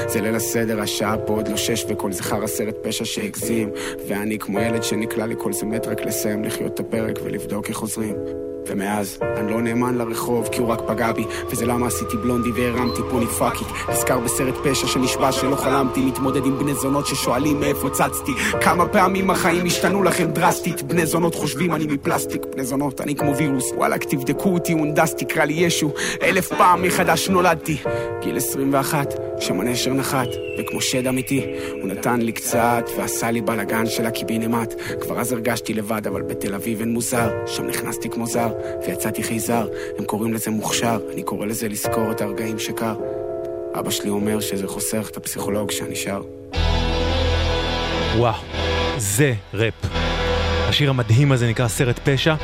זה 0.08 0.20
ליל 0.20 0.34
הסדר, 0.34 0.80
השעה 0.80 1.18
פה 1.18 1.32
עוד 1.32 1.48
לא 1.48 1.56
שש 1.56 1.84
וכל 1.88 2.12
זכר 2.12 2.44
הסרט 2.44 2.74
פשע 2.82 3.04
שהגזים 3.04 3.70
ואני 4.08 4.38
כמו 4.38 4.60
ילד 4.60 4.82
שנקלע 4.82 5.26
לכל 5.26 5.52
זה 5.52 5.66
מת 5.66 5.86
רק 5.86 6.00
לסיים 6.00 6.44
לחיות 6.44 6.74
את 6.74 6.80
הפרק 6.80 7.18
ולבדוק 7.24 7.68
איך 7.68 7.76
חוזרים. 7.76 8.14
ומאז, 8.68 9.18
אני 9.36 9.52
לא 9.52 9.60
נאמן 9.60 9.94
לרחוב 9.94 10.48
כי 10.52 10.60
הוא 10.60 10.68
רק 10.68 10.80
פגע 10.86 11.12
בי 11.12 11.24
וזה 11.50 11.66
למה 11.66 11.86
עשיתי 11.86 12.16
בלונדי 12.16 12.50
והרמתי 12.50 13.00
פוני 13.10 13.26
פאקית 13.26 13.68
נזכר 13.90 14.18
בסרט 14.18 14.54
פשע 14.64 14.86
שנשבע 14.86 15.32
שלא 15.32 15.56
חלמתי 15.56 16.00
מתמודד 16.00 16.46
עם 16.46 16.58
בני 16.58 16.74
זונות 16.74 17.06
ששואלים 17.06 17.60
מאיפה 17.60 17.90
צצתי. 17.90 18.32
כמה 18.60 18.88
פעמים 18.88 19.30
החיים 19.30 19.66
השתנו 19.66 20.02
לכם 20.02 20.30
דרסטית? 20.30 20.82
בני 20.82 21.06
זונות 21.06 21.34
חושבים 21.34 21.74
אני 21.74 21.86
מפלסטיק 21.86 22.46
בני 22.52 22.64
זונות 22.64 23.00
אני 23.00 23.14
כמו 23.14 23.36
וירוס. 23.36 23.72
וואלכ 23.76 24.04
תבדקו 24.04 24.54
אותי 24.54 24.72
הונדס 24.72 25.14
תקרא 25.14 25.44
לי 25.44 25.52
ישו. 25.52 25.90
אלף 26.22 26.48
פעם 26.48 26.82
מחדש 26.82 27.28
נולדתי. 27.28 27.76
גיל 28.22 28.36
21 28.36 29.14
שם 29.40 29.60
הנשר 29.60 29.92
נחת 29.92 30.28
וכמו 30.58 30.80
שד 30.80 31.06
אמיתי 31.06 31.46
הוא 31.80 31.88
נתן 31.88 32.20
לי 32.20 32.32
קצת 32.32 32.84
ועשה 32.98 33.30
לי 33.30 33.40
בלאגן 33.40 33.86
של 33.86 34.06
הקיבינימט. 34.06 34.74
כבר 35.00 35.20
אז 35.20 35.32
הרגשתי 35.32 35.74
לבד 35.74 36.06
אבל 36.06 36.22
בתל 36.22 36.54
אביב 36.54 36.80
אין 36.80 36.92
מוזר 36.92 37.30
שם 37.46 37.66
נכנסתי 37.66 38.08
כמו 38.08 38.26
זר 38.26 38.53
ויצאתי 38.86 39.22
חייזר 39.22 39.66
הם 39.98 40.04
קוראים 40.04 40.34
לזה 40.34 40.50
מוכשר 40.50 40.98
אני 41.12 41.22
קורא 41.22 41.46
לזה 41.46 41.68
לזכור 41.68 42.10
את 42.10 42.20
הרגעים 42.20 42.58
שקר 42.58 42.94
אבא 43.78 43.90
שלי 43.90 44.10
אומר 44.10 44.40
שזה 44.40 44.68
חוסך 44.68 45.08
את 45.10 45.16
הפסיכולוג 45.16 45.70
שנשאר 45.70 46.22
וואו, 48.16 48.34
זה 48.98 49.34
ראפ. 49.54 49.74
השיר 50.68 50.90
המדהים 50.90 51.32
הזה 51.32 51.48
נקרא 51.48 51.68
סרט 51.68 52.00
פשע, 52.04 52.34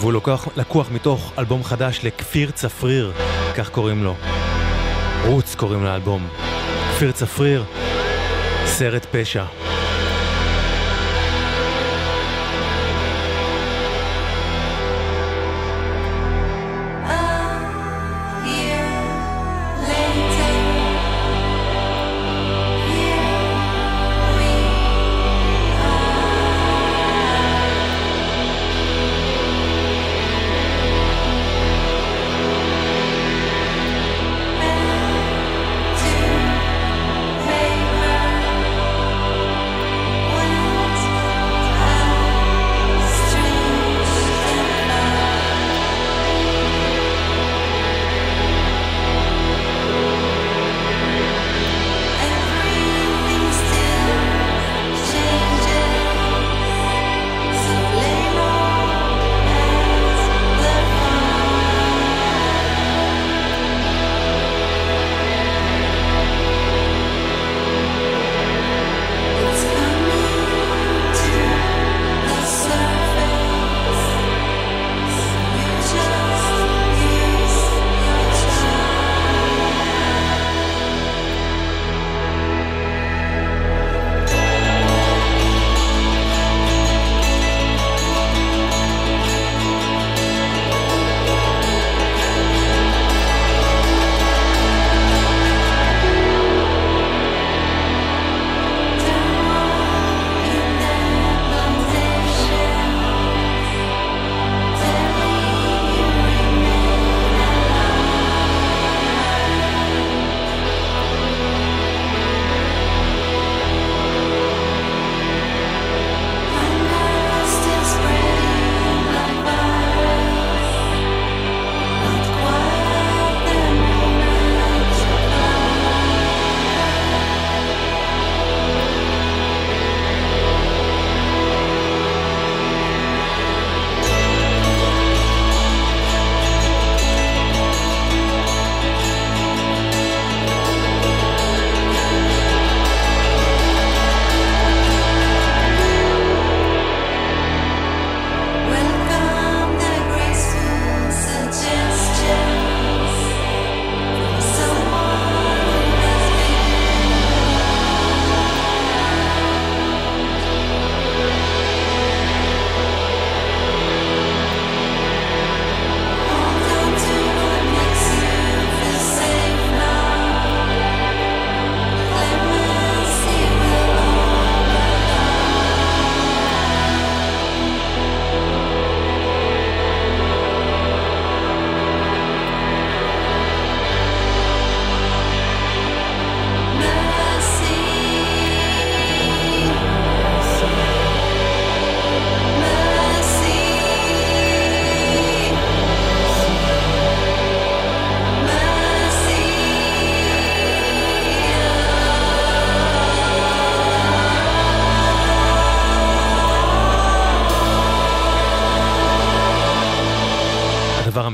והוא 0.00 0.12
לקוח, 0.12 0.48
לקוח 0.56 0.90
מתוך 0.90 1.32
אלבום 1.38 1.64
חדש 1.64 2.00
לכפיר 2.04 2.50
צפריר, 2.50 3.12
כך 3.56 3.70
קוראים 3.70 4.04
לו. 4.04 4.14
רוץ 5.26 5.54
קוראים 5.54 5.84
לאלבום. 5.84 6.28
כפיר 6.90 7.12
צפריר, 7.12 7.64
סרט 8.66 9.06
פשע. 9.12 9.44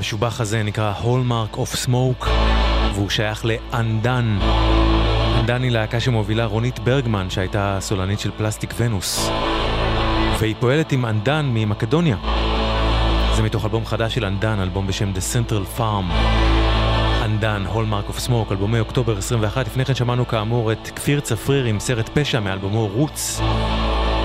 המשובח 0.04 0.40
הזה 0.40 0.62
נקרא 0.62 0.92
Hallmark 1.02 1.56
of 1.56 1.86
Smoke, 1.86 2.26
והוא 2.94 3.10
שייך 3.10 3.44
לאנדן. 3.44 4.38
אנדן 5.40 5.62
היא 5.62 5.70
להקה 5.70 6.00
שמובילה 6.00 6.44
רונית 6.44 6.78
ברגמן, 6.78 7.30
שהייתה 7.30 7.78
סולנית 7.80 8.20
של 8.20 8.30
פלסטיק 8.36 8.74
ונוס. 8.76 9.30
והיא 10.38 10.54
פועלת 10.60 10.92
עם 10.92 11.06
אנדן 11.06 11.46
ממקדוניה. 11.54 12.16
זה 13.36 13.42
מתוך 13.42 13.64
אלבום 13.64 13.86
חדש 13.86 14.14
של 14.14 14.24
אנדן, 14.24 14.60
אלבום 14.60 14.86
בשם 14.86 15.12
The 15.12 15.34
Central 15.34 15.78
Farm. 15.78 16.12
אנדן, 17.24 17.64
Hallmark 17.66 18.08
of 18.08 18.18
Smoke, 18.18 18.52
אלבומי 18.52 18.80
אוקטובר 18.80 19.18
21. 19.18 19.66
לפני 19.66 19.84
כן 19.84 19.94
שמענו 19.94 20.28
כאמור 20.28 20.72
את 20.72 20.90
כפיר 20.96 21.20
צפריר 21.20 21.64
עם 21.64 21.80
סרט 21.80 22.10
פשע 22.18 22.40
מאלבומו 22.40 22.86
רוץ. 22.86 23.40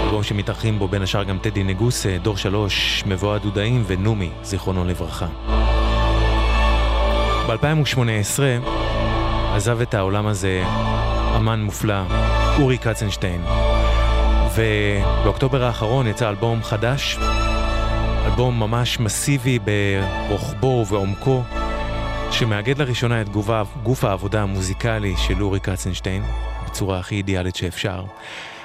אלבום 0.03 0.23
שמתארחים 0.23 0.79
בו 0.79 0.87
בין 0.87 1.01
השאר 1.01 1.23
גם 1.23 1.37
טדי 1.37 1.63
נגוסה, 1.63 2.17
דור 2.21 2.37
שלוש, 2.37 3.03
מבואה 3.05 3.37
דודאים 3.37 3.83
ונומי, 3.87 4.29
זיכרונו 4.43 4.85
לברכה. 4.85 5.27
ב-2018 7.49 8.39
עזב 9.55 9.81
את 9.81 9.93
העולם 9.93 10.27
הזה 10.27 10.63
אמן 11.35 11.61
מופלא, 11.61 12.01
אורי 12.59 12.77
קצנשטיין. 12.77 13.41
ובאוקטובר 14.55 15.63
האחרון 15.63 16.07
יצא 16.07 16.29
אלבום 16.29 16.63
חדש, 16.63 17.17
אלבום 18.25 18.59
ממש 18.59 18.99
מסיבי 18.99 19.59
ברוחבו 19.59 20.67
ובעומקו, 20.67 21.41
שמאגד 22.31 22.77
לראשונה 22.77 23.21
את 23.21 23.29
גוף, 23.29 23.49
גוף 23.83 24.03
העבודה 24.03 24.41
המוזיקלי 24.41 25.13
של 25.17 25.43
אורי 25.43 25.59
קצנשטיין, 25.59 26.23
בצורה 26.65 26.99
הכי 26.99 27.15
אידיאלית 27.15 27.55
שאפשר. 27.55 28.03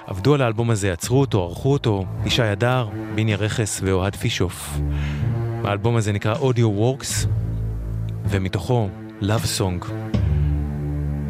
עבדו 0.07 0.35
על 0.35 0.43
האלבום 0.43 0.70
הזה, 0.70 0.93
עצרו 0.93 1.20
אותו, 1.20 1.45
ערכו 1.45 1.72
אותו, 1.72 2.05
ישי 2.24 2.43
הדר, 2.43 2.89
ביניה 3.14 3.37
רכס 3.37 3.80
ואוהד 3.85 4.16
פישוף. 4.16 4.78
האלבום 5.64 5.97
הזה 5.97 6.12
נקרא 6.12 6.35
Audio 6.35 6.80
Works, 6.80 7.26
ומתוכו 8.31 8.89
Love 9.20 9.59
Song. 9.59 9.91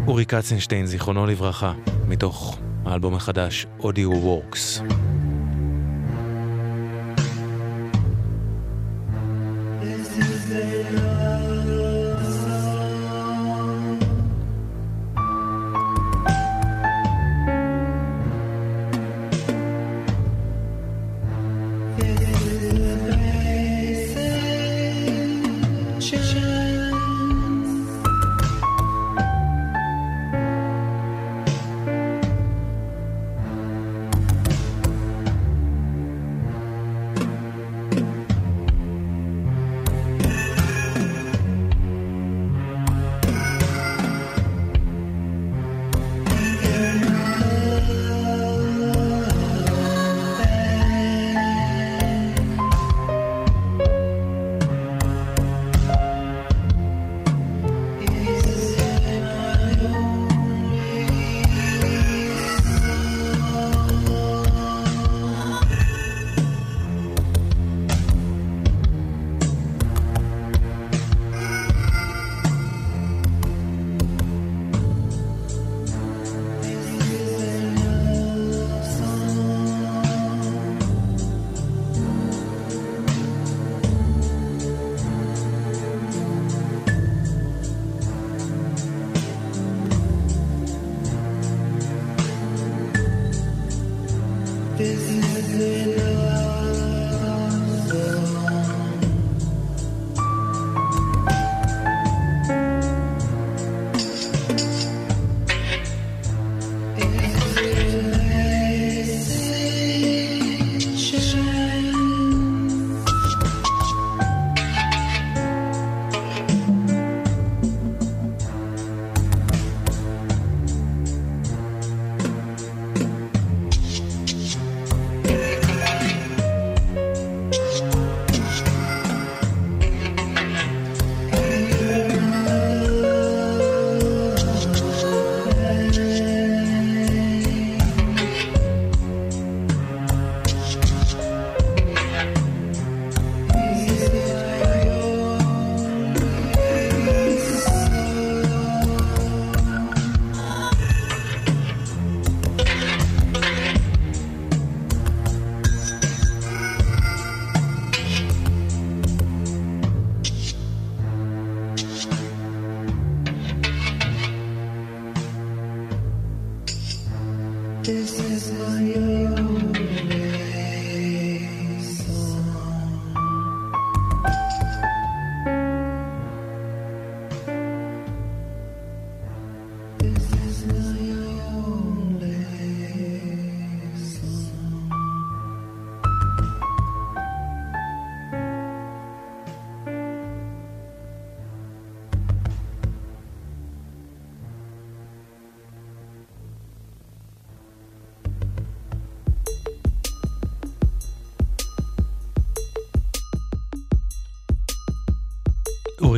אורי 0.06 0.24
קצנשטיין, 0.24 0.86
זיכרונו 0.86 1.26
לברכה, 1.26 1.72
מתוך 2.08 2.58
האלבום 2.84 3.14
החדש 3.14 3.66
Audio 3.80 4.10
Works. 4.24 4.82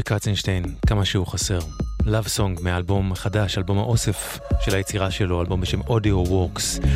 קצנשטיין, 0.09 0.65
כמה 0.87 1.05
שהוא 1.05 1.27
חסר. 1.27 1.59
Love 2.03 2.29
Song 2.37 2.63
מאלבום 2.63 3.15
חדש, 3.15 3.59
אלבום 3.59 3.79
האוסף 3.79 4.39
של 4.61 4.75
היצירה 4.75 5.11
שלו, 5.11 5.41
אלבום 5.41 5.61
בשם 5.61 5.81
Audio 5.81 6.29
Works. 6.29 6.87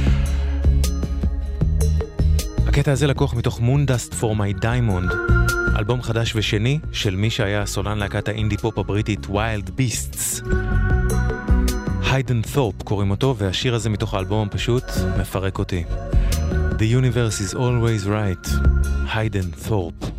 הקטע 2.66 2.92
הזה 2.92 3.06
לקוח 3.06 3.34
מתוך 3.34 3.60
Moondust 3.60 4.12
for 4.20 4.38
My 4.38 4.62
Diamond, 4.62 5.14
אלבום 5.78 6.02
חדש 6.02 6.32
ושני 6.36 6.78
של 6.92 7.16
מי 7.16 7.30
שהיה 7.30 7.66
סולן 7.66 7.98
להקת 7.98 8.28
האינדי 8.28 8.56
פופ 8.56 8.78
הבריטית 8.78 9.26
Wild 9.26 9.68
Beasts. 9.68 10.48
היידן 12.10 12.42
תורפ 12.42 12.82
קוראים 12.82 13.10
אותו, 13.10 13.34
והשיר 13.38 13.74
הזה 13.74 13.90
מתוך 13.90 14.14
האלבום 14.14 14.48
פשוט 14.50 14.84
מפרק 15.20 15.58
אותי. 15.58 15.84
The 16.52 16.94
universe 17.00 17.50
is 17.50 17.54
always 17.54 18.06
right, 18.06 18.50
היידן 19.12 19.50
תורפ. 19.68 20.09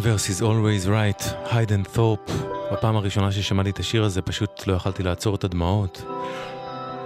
Universe 0.00 0.30
is 0.30 0.40
always 0.40 0.88
right, 0.88 1.22
hide 1.52 1.70
and 1.70 1.96
thorpe. 1.96 2.32
בפעם 2.72 2.96
הראשונה 2.96 3.32
ששמעתי 3.32 3.70
את 3.70 3.78
השיר 3.78 4.04
הזה 4.04 4.22
פשוט 4.22 4.66
לא 4.66 4.74
יכלתי 4.74 5.02
לעצור 5.02 5.34
את 5.34 5.44
הדמעות. 5.44 6.02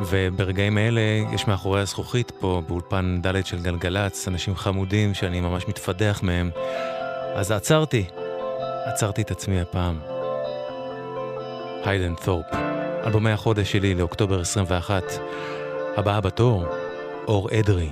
וברגעים 0.00 0.78
אלה 0.78 1.00
יש 1.32 1.46
מאחורי 1.48 1.80
הזכוכית 1.80 2.32
פה 2.40 2.62
באולפן 2.68 3.20
ד' 3.22 3.46
של 3.46 3.62
גלגלצ 3.62 4.28
אנשים 4.28 4.56
חמודים 4.56 5.14
שאני 5.14 5.40
ממש 5.40 5.68
מתפדח 5.68 6.20
מהם. 6.22 6.50
אז 7.34 7.50
עצרתי, 7.50 8.04
עצרתי 8.84 9.22
את 9.22 9.30
עצמי 9.30 9.60
הפעם. 9.60 9.98
היידן 11.84 12.14
תורפ, 12.24 12.46
אלבומי 13.06 13.30
החודש 13.30 13.72
שלי 13.72 13.94
לאוקטובר 13.94 14.40
21. 14.40 15.02
הבאה 15.96 16.20
בתור, 16.20 16.66
אור 17.28 17.48
אדרי. 17.60 17.88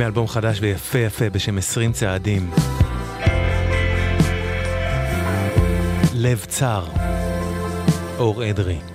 מאלבום 0.00 0.28
חדש 0.28 0.58
ויפה 0.60 0.98
יפה 0.98 1.30
בשם 1.30 1.58
20 1.58 1.92
צעדים. 1.92 2.50
לב 6.14 6.44
צר, 6.48 6.84
אור 8.18 8.50
אדרי. 8.50 8.89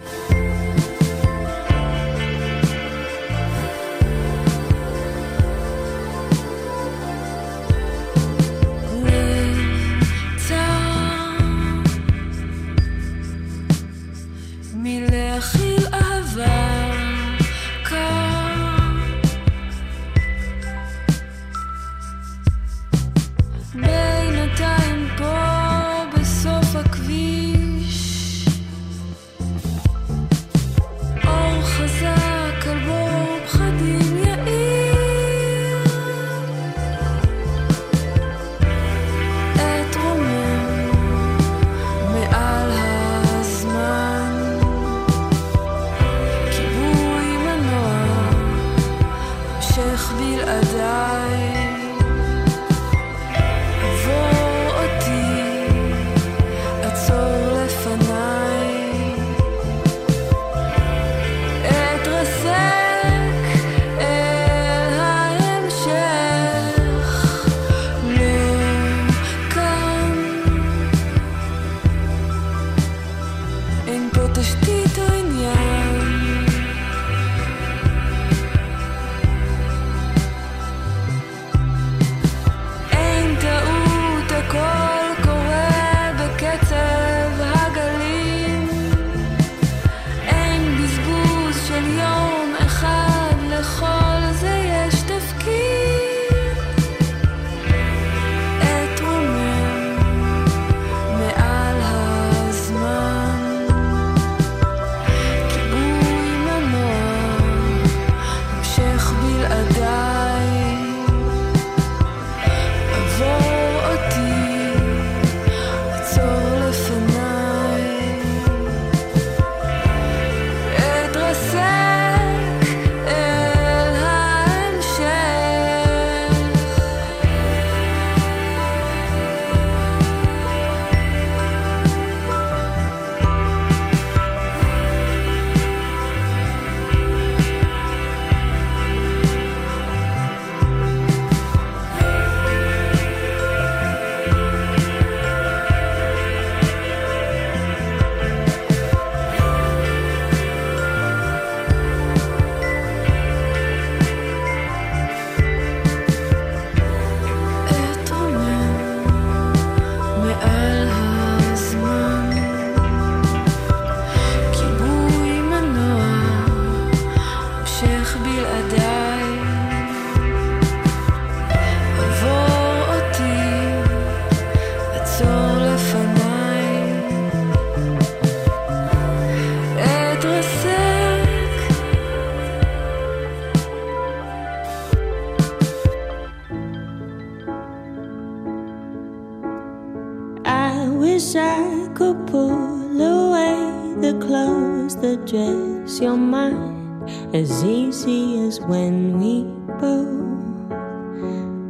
As 197.34 197.64
easy 197.64 198.40
as 198.48 198.60
when 198.62 199.20
we 199.20 199.44
both 199.80 200.26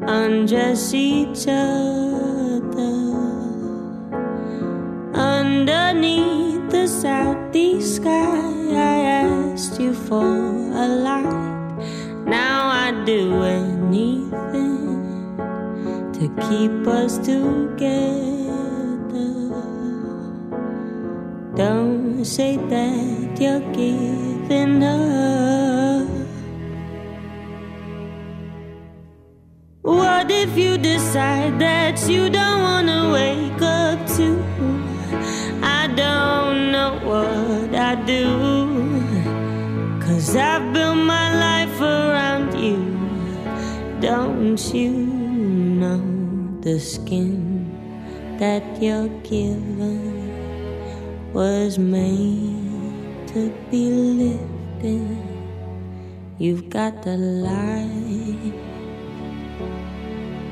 undress 0.08 0.94
each 0.94 1.48
other 1.48 2.96
underneath 5.14 6.70
the 6.70 6.88
southeast 6.88 7.96
sky. 7.98 8.56
I 8.72 8.98
asked 9.24 9.80
you 9.80 9.94
for 9.94 10.26
a 10.26 10.88
light. 10.88 11.78
Now 12.26 12.70
I'd 12.70 13.06
do 13.06 13.44
anything 13.44 14.36
to 16.14 16.28
keep 16.48 16.88
us 16.88 17.18
together. 17.18 18.46
Don't 21.56 22.26
say 22.26 22.58
that 22.58 23.40
you're 23.40 23.62
giving 23.74 24.84
up. 24.84 25.05
Decide 31.16 31.58
that 31.60 32.10
you 32.10 32.30
don't 32.30 32.62
wanna 32.62 33.10
wake 33.10 33.62
up 33.62 34.00
to. 34.18 34.28
I 35.64 35.88
don't 36.04 36.74
know 36.74 36.92
what 37.10 37.74
I 37.74 37.96
do. 38.04 38.26
Cause 40.04 40.36
I've 40.36 40.74
built 40.74 40.98
my 40.98 41.28
life 41.48 41.80
around 41.80 42.50
you. 42.60 42.80
Don't 44.02 44.60
you 44.74 44.92
know 45.82 46.04
the 46.60 46.82
skin 46.82 47.72
that 48.38 48.64
you're 48.82 49.14
given 49.24 50.04
was 51.32 51.80
made 51.80 53.26
to 53.30 53.42
be 53.72 53.84
lifted? 54.20 55.18
You've 56.40 56.70
got 56.70 57.04
the 57.04 57.16
light. 57.16 58.65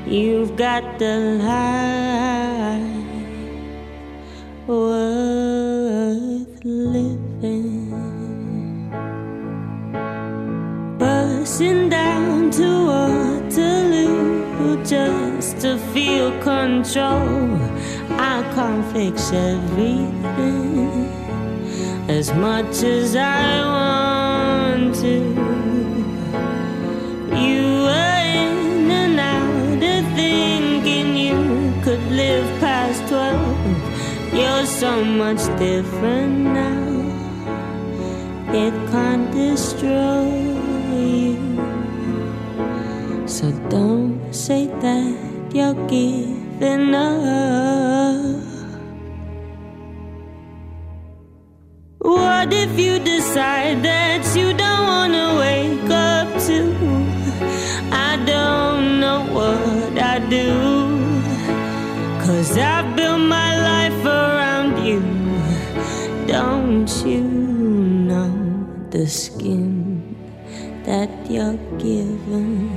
You've 0.06 0.54
got 0.56 0.98
the 0.98 1.16
life 1.40 2.84
worth 4.68 6.62
living. 6.62 7.90
Bursting 10.98 11.88
down 11.88 12.50
to 12.50 12.86
Waterloo 12.86 14.84
just 14.84 15.60
to 15.60 15.78
feel 15.94 16.30
control. 16.42 17.56
I 18.10 18.42
can't 18.54 18.84
fix 18.92 19.32
everything 19.32 21.08
as 22.10 22.30
much 22.34 22.82
as 22.82 23.16
I 23.16 23.64
want 23.64 24.94
to. 24.96 25.53
You 30.94 31.72
could 31.82 32.02
live 32.10 32.46
past 32.60 33.08
12. 33.08 34.34
You're 34.34 34.66
so 34.66 35.04
much 35.04 35.42
different 35.58 36.38
now. 36.38 36.84
It 38.52 38.74
can't 38.90 39.30
destroy 39.32 40.26
you. 40.92 41.38
So 43.26 43.50
don't 43.68 44.32
say 44.32 44.66
that 44.66 45.16
you're 45.52 45.74
giving 45.88 46.94
up. 46.94 48.44
What 51.98 52.52
if 52.52 52.78
you 52.78 52.98
decide 52.98 53.82
that 53.82 54.22
you 54.36 54.52
don't 54.52 54.84
wanna 54.92 55.26
wake 55.38 55.90
up 55.90 56.28
to? 56.46 56.58
I 57.90 58.16
don't 58.24 59.00
know 59.00 59.20
what 59.32 59.98
I 59.98 60.18
do. 60.28 60.73
Cause 62.44 62.58
I've 62.58 62.94
built 62.94 63.20
my 63.20 63.56
life 63.58 64.04
around 64.04 64.84
you. 64.84 65.00
Don't 66.26 66.92
you 67.06 67.22
know 67.22 68.28
the 68.90 69.06
skin 69.06 70.14
that 70.84 71.08
you're 71.26 71.56
given 71.78 72.68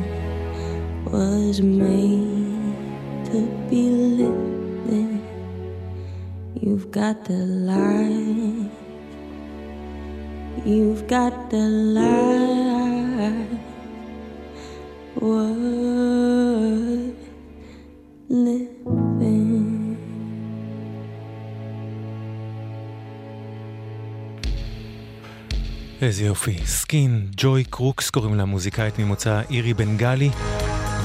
was 1.04 1.60
made 1.60 3.26
to 3.26 3.46
be 3.70 3.90
lived? 4.22 5.22
You've 6.62 6.90
got 6.90 7.26
the 7.26 7.34
light. 7.36 8.72
You've 10.66 11.08
got 11.08 11.50
the 11.50 11.68
light 11.98 13.50
worth 15.20 15.60
living. 18.30 18.77
איזה 26.02 26.26
יופי. 26.26 26.58
Skin, 26.66 27.28
Joy 27.38 27.64
Crookes 27.64 28.10
קוראים 28.10 28.36
לה 28.36 28.46
מוזיקאית 28.46 29.00
ממוצא 29.00 29.42
אירי 29.50 29.74
בנגלי, 29.74 30.30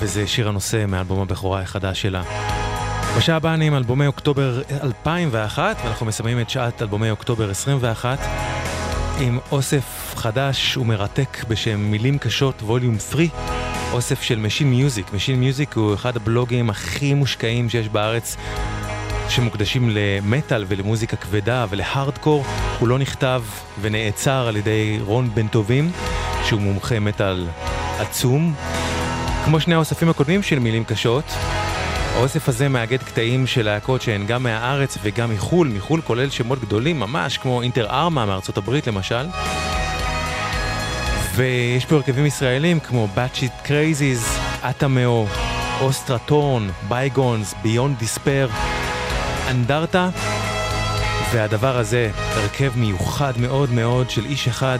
וזה 0.01 0.27
שיר 0.27 0.49
הנושא 0.49 0.85
מאלבום 0.89 1.21
הבכורה 1.21 1.61
החדש 1.61 2.03
שלה. 2.03 2.23
בשעה 3.19 3.37
הבאה 3.37 3.55
אני 3.55 3.67
עם 3.67 3.75
אלבומי 3.75 4.07
אוקטובר 4.07 4.63
2001, 4.83 5.77
ואנחנו 5.85 6.07
מסיימים 6.07 6.41
את 6.41 6.51
שעת 6.51 6.83
אלבומי 6.83 7.11
אוקטובר 7.11 7.51
21 7.51 8.19
עם 9.21 9.39
אוסף 9.53 10.15
חדש 10.17 10.77
ומרתק 10.77 11.45
בשם 11.49 11.81
מילים 11.81 12.19
קשות 12.19 12.63
volume 12.63 12.97
3, 13.11 13.29
אוסף 13.93 14.23
של 14.23 14.39
Machine 14.39 14.71
Music. 14.71 15.13
Machine 15.13 15.41
Music 15.41 15.75
הוא 15.77 15.95
אחד 15.95 16.17
הבלוגים 16.17 16.71
הכי 16.71 17.15
מושקעים 17.15 17.69
שיש 17.69 17.89
בארץ. 17.89 18.37
שמוקדשים 19.29 19.91
למטאל 19.93 20.65
ולמוזיקה 20.69 21.17
כבדה 21.17 21.67
ולהארדקור, 21.71 22.45
הוא 22.79 22.89
לא 22.89 22.99
נכתב 22.99 23.43
ונערך 23.81 24.49
על 24.49 24.57
ידי 24.57 24.99
רון 25.01 25.31
בן 25.35 25.49
טובים, 25.49 25.91
שהוא 26.45 26.61
מומחה 26.61 27.01
מטאל 27.01 27.47
עצום. 27.99 28.55
כמו 29.45 29.61
שני 29.61 29.75
האוספים 29.75 30.09
הקודמים 30.09 30.43
של 30.43 30.59
מילים 30.59 30.85
קשות, 30.85 31.25
האוסף 32.15 32.49
הזה 32.49 32.69
מאגד 32.69 33.03
קטעים 33.03 33.47
של 33.47 33.63
להקות 33.63 34.03
שהן 34.03 34.27
גם 34.27 34.43
מהארץ 34.43 34.99
וגם 35.03 35.31
מחו"ל, 35.31 35.69
מחו"ל 35.69 36.01
כולל 36.01 36.31
שמות 36.31 36.61
גדולים 36.61 37.01
ממש, 37.01 37.39
כמו 37.39 37.63
Inter 37.63 37.87
Arma 37.91 38.27
מארצות 38.27 38.59
הברית 38.59 38.87
למשל. 38.87 39.27
ויש 41.35 41.87
פה 41.87 41.97
הרכבים 41.97 42.27
ישראלים 42.27 42.81
כמו 42.81 43.09
Batshit 43.15 43.53
Crazies, 43.63 44.39
אטאמאו, 44.71 45.27
אוסטרטורן, 45.81 46.69
Bygones, 46.89 47.55
Beyond 47.63 47.99
Despair, 47.99 48.49
אנדרטה, 49.51 50.09
והדבר 51.33 51.79
הזה, 51.79 52.11
הרכב 52.17 52.73
מיוחד 52.77 53.33
מאוד 53.39 53.71
מאוד 53.71 54.11
של 54.11 54.25
איש 54.25 54.49
אחד 54.49 54.79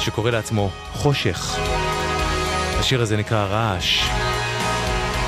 שקורא 0.00 0.30
לעצמו 0.30 0.70
חושך. 0.92 1.58
השיר 2.78 3.02
הזה 3.02 3.16
נקרא 3.16 3.44
רעש. 3.44 4.08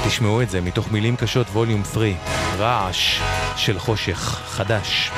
תשמעו 0.07 0.43
את 0.43 0.51
זה 0.51 0.61
מתוך 0.61 0.93
מילים 0.93 1.17
קשות 1.17 1.47
ווליום 1.47 1.83
3, 1.93 2.09
רעש 2.59 3.21
של 3.57 3.79
חושך 3.79 4.41
חדש. 4.47 5.11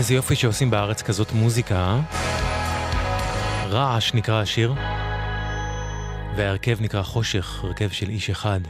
איזה 0.00 0.14
יופי 0.14 0.36
שעושים 0.36 0.70
בארץ 0.70 1.02
כזאת 1.02 1.32
מוזיקה. 1.32 1.74
אה? 1.74 2.00
רעש 3.68 4.14
נקרא 4.14 4.42
השיר, 4.42 4.74
וההרכב 6.36 6.78
נקרא 6.80 7.02
חושך, 7.02 7.64
הרכב 7.64 7.90
של 7.90 8.08
איש 8.08 8.30
אחד. 8.30 8.60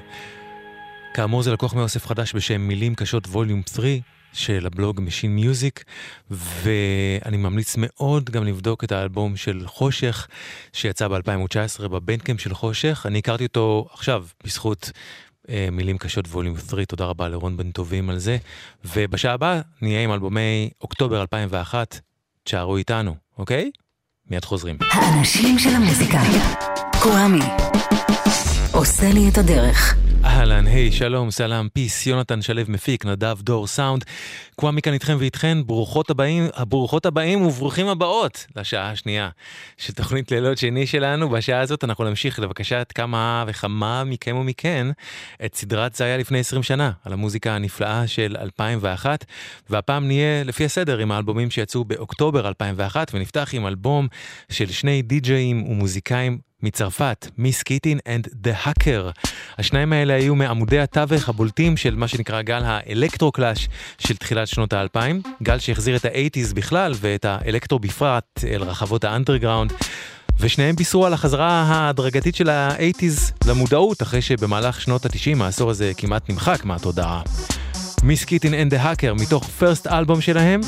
כאמור 1.15 1.43
זה 1.43 1.53
לקוח 1.53 1.75
מאוסף 1.75 2.07
חדש 2.07 2.35
בשם 2.35 2.61
מילים 2.61 2.95
קשות 2.95 3.27
volume 3.27 3.63
3 3.75 3.87
של 4.33 4.67
הבלוג 4.67 5.01
Machine 5.01 5.35
Music, 5.35 5.85
ואני 6.31 7.37
ממליץ 7.37 7.75
מאוד 7.79 8.31
גם 8.31 8.45
לבדוק 8.45 8.85
את 8.85 8.93
האלבום 8.93 9.37
של 9.37 9.63
חושך, 9.67 10.27
שיצא 10.73 11.09
ב-2019 11.09 11.89
בבנדקאמפ 11.89 12.41
של 12.41 12.55
חושך. 12.55 13.03
אני 13.07 13.19
הכרתי 13.19 13.45
אותו 13.45 13.89
עכשיו 13.93 14.25
בזכות 14.45 14.91
מילים 15.73 15.99
קשות 15.99 16.27
volume 16.29 16.57
3, 16.69 16.85
תודה 16.85 17.05
רבה 17.05 17.29
לרון 17.29 17.57
בן 17.57 17.71
טובים 17.71 18.11
על 18.11 18.19
זה. 18.19 18.37
ובשעה 18.85 19.35
הבאה 19.35 19.61
נהיה 19.83 20.05
עם 20.05 20.13
אלבומי 20.13 20.71
אוקטובר 20.81 21.21
2001, 21.21 22.01
תשארו 22.45 22.77
איתנו, 22.77 23.15
אוקיי? 23.39 23.71
מיד 24.31 24.45
חוזרים. 24.45 24.77
האנשים 24.91 25.59
של 25.59 25.71
המוזיקה. 25.71 26.19
קוואמי. 27.03 27.45
עושה 28.81 29.13
לי 29.13 29.29
את 29.29 29.39
הדרך. 29.39 29.97
אהלן, 30.25 30.67
היי, 30.67 30.93
שלום, 30.93 31.31
סלאם, 31.31 31.69
פיס, 31.69 32.07
יונתן 32.07 32.43
שלו 32.43 32.63
מפיק, 32.69 33.07
נדב 33.07 33.41
דור 33.41 33.67
סאונד. 33.67 34.05
קוואמי 34.57 34.83
כאן 34.83 34.93
איתכם 34.93 35.17
ואיתכן, 35.19 35.59
ברוכות 35.67 36.11
הבאים, 36.11 36.49
ברוכות 36.69 37.07
הבאים 37.07 37.43
וברוכים 37.43 37.89
הבאות 37.89 38.47
לשעה 38.57 38.91
השנייה 38.91 39.29
של 39.77 39.93
תוכנית 39.93 40.31
לילות 40.31 40.59
שני 40.59 40.87
שלנו. 40.87 41.29
בשעה 41.29 41.61
הזאת 41.61 41.85
אנחנו 41.85 42.05
נמשיך 42.05 42.39
לבקשת 42.39 42.93
כמה 42.95 43.45
וכמה 43.47 44.05
מכם 44.05 44.37
ומכן 44.37 44.87
את 45.45 45.55
סדרת 45.55 45.95
זה 45.95 46.05
היה 46.05 46.17
לפני 46.17 46.39
20 46.39 46.63
שנה, 46.63 46.91
על 47.05 47.13
המוזיקה 47.13 47.53
הנפלאה 47.53 48.07
של 48.07 48.37
2001, 48.41 49.25
והפעם 49.71 50.07
נהיה 50.07 50.45
לפי 50.45 50.65
הסדר 50.65 50.99
עם 50.99 51.13
האלבומים 51.13 51.51
שיצאו 51.51 51.85
באוקטובר 51.85 52.49
2001, 52.49 53.11
ונפתח 53.15 53.51
עם 53.53 53.67
אלבום 53.67 54.09
של 54.51 54.71
שני 54.71 55.03
די-ג'אים 55.03 55.71
ומוזיקאים 55.71 56.50
מצרפת, 56.63 57.27
מיס 57.39 57.63
קיטין 57.63 57.99
and 57.99 58.29
The 58.47 58.67
Hacker. 58.67 59.27
השניים 59.59 59.93
האלה 59.93 60.15
היו 60.15 60.35
מעמודי 60.35 60.81
התווך 60.81 61.29
הבולטים 61.29 61.77
של 61.77 61.97
מה 61.97 62.09
שנקרא 62.09 62.43
גל 62.43 62.63
האלקטרו-קלאש 62.65 63.69
של 63.99 64.17
תחילת 64.17 64.49
שנות 64.49 64.73
האלפיים, 64.73 65.23
גל 65.43 65.59
שהחזיר 65.59 65.97
את 65.97 66.05
האייטיז 66.05 66.53
בכלל 66.53 66.93
ואת 66.97 67.25
האלקטרו 67.25 67.79
בפרט 67.79 68.25
אל 68.45 68.63
רחבות 68.63 69.05
האנדרגראונד. 69.05 69.73
ושניהם 70.41 70.77
בישרו 70.77 71.07
על 71.07 71.15
החזרה 71.15 71.63
ההדרגתית 71.63 72.35
של 72.35 72.49
האייטיז 72.49 73.33
למודעות, 73.47 74.03
אחרי 74.03 74.23
שבמהלך 74.23 74.81
שנות 74.81 75.05
התשעים 75.05 75.43
העשור 75.43 75.71
הזה 75.71 75.93
כמעט 75.97 76.31
נמחק 76.31 76.65
מהתודעה. 76.65 77.23
מיס 78.03 78.25
קיטין 78.25 78.55
and 78.55 78.73
the 78.73 78.79
Hacker 78.79 79.23
מתוך 79.23 79.49
First 79.49 79.87
Album 79.87 80.21
שלהם, 80.21 80.61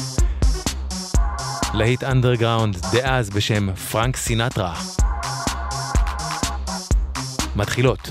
להיט 1.74 2.04
אנדרגראונד 2.04 2.76
דאז 2.92 3.30
בשם 3.30 3.74
פרנק 3.74 4.16
סינטרה. 4.16 5.01
מתחילות. 7.56 8.10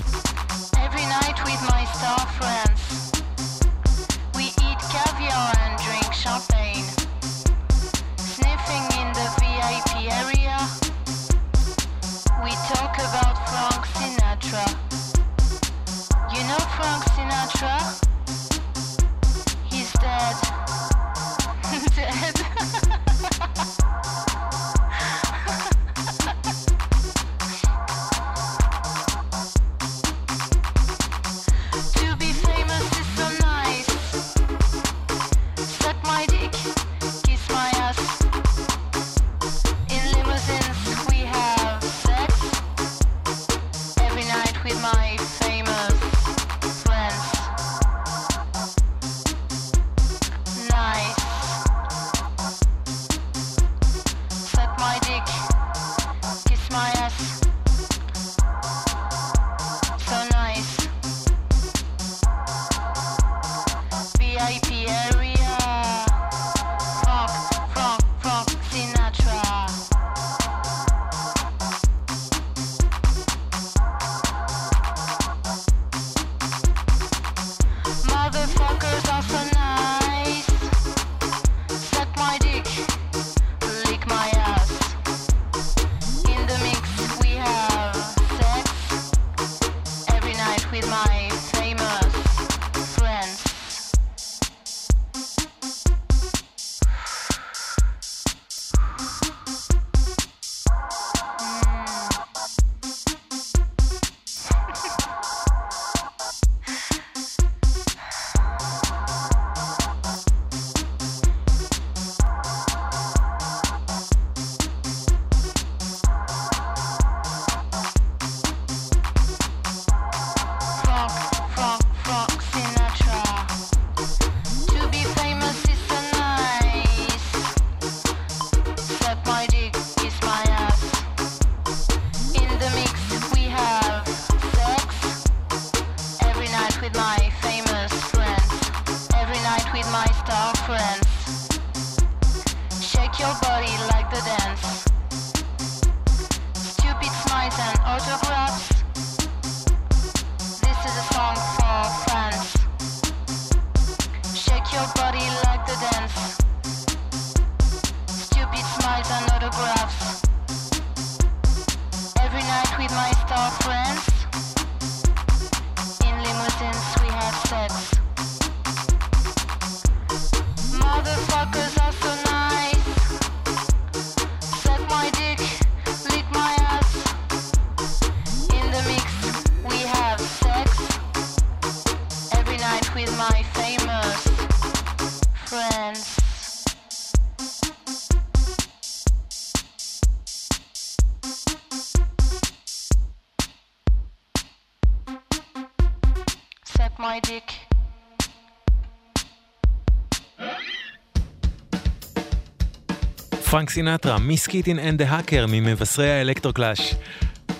פרנק 203.52 203.70
סינטרה, 203.70 204.18
מיס 204.18 204.40
קיטין 204.40 204.78
and 204.78 205.02
The 205.02 205.08
Hacker 205.08 205.46
ממבשרי 205.48 206.10
האלקטרוקלאש. 206.10 206.94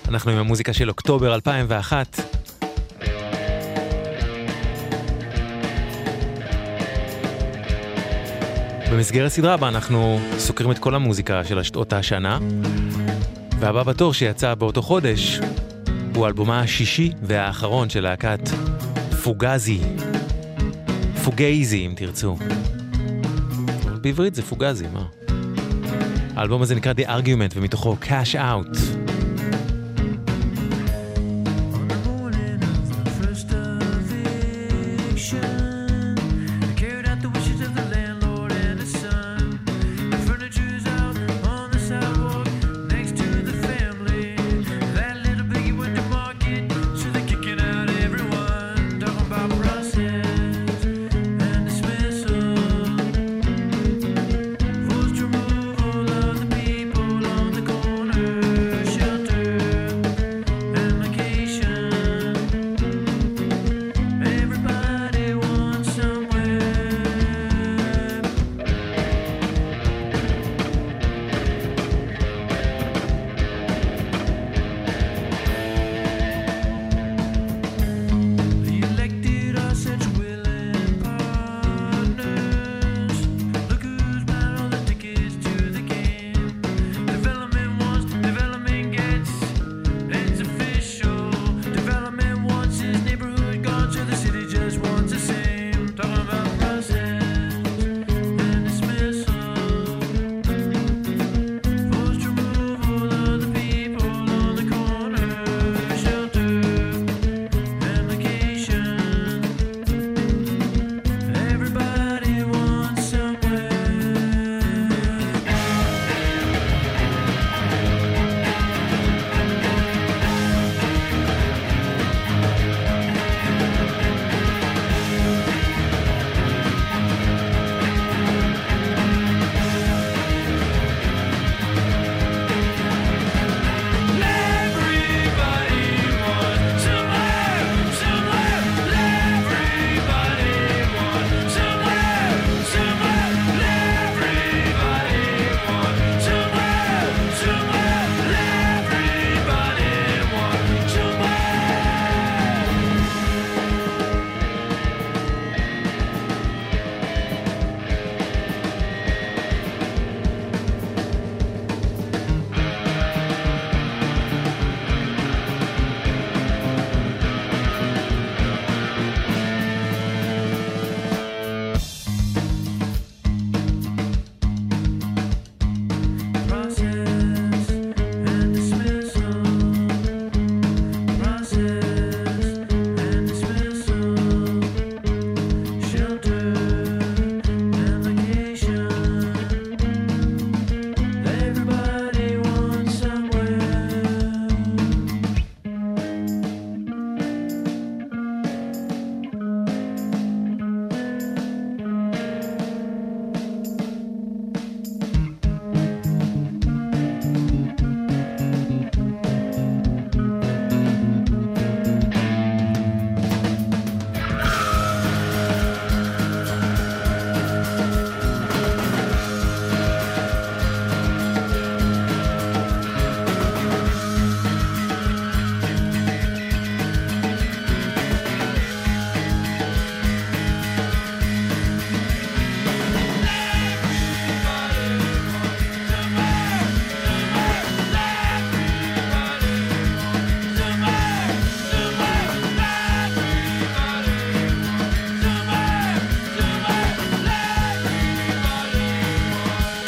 אנחנו 0.07 0.31
עם 0.31 0.37
המוזיקה 0.37 0.73
של 0.73 0.89
אוקטובר 0.89 1.33
2001. 1.33 2.21
במסגרת 8.91 9.31
סדרה 9.31 9.57
בה 9.57 9.67
אנחנו 9.67 10.19
סוקרים 10.37 10.71
את 10.71 10.79
כל 10.79 10.95
המוזיקה 10.95 11.43
של 11.43 11.59
אותה 11.75 11.97
השנה, 11.97 12.39
והבא 13.59 13.83
בתור 13.83 14.13
שיצא 14.13 14.55
באותו 14.55 14.81
חודש 14.81 15.39
הוא 16.15 16.27
אלבומה 16.27 16.59
השישי 16.59 17.11
והאחרון 17.21 17.89
של 17.89 18.03
להקת 18.03 18.49
פוגאזי. 19.23 19.79
פוגייזי 21.23 21.85
אם 21.85 21.93
תרצו. 21.95 22.37
בעברית 24.01 24.35
זה 24.35 24.41
פוגזי, 24.41 24.85
מה? 24.93 25.22
האלבום 26.35 26.61
הזה 26.61 26.75
נקרא 26.75 26.93
The 26.93 27.07
Argument 27.07 27.53
ומתוכו 27.55 27.95
Cash 28.01 28.35
Out. 28.35 29.02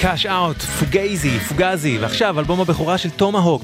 Cashout, 0.05 0.57
פוגייזי, 0.57 1.39
פוגאזי, 1.39 1.97
ועכשיו 1.97 2.39
אלבום 2.39 2.61
הבכורה 2.61 2.97
של 2.97 3.09
תומהוק, 3.09 3.63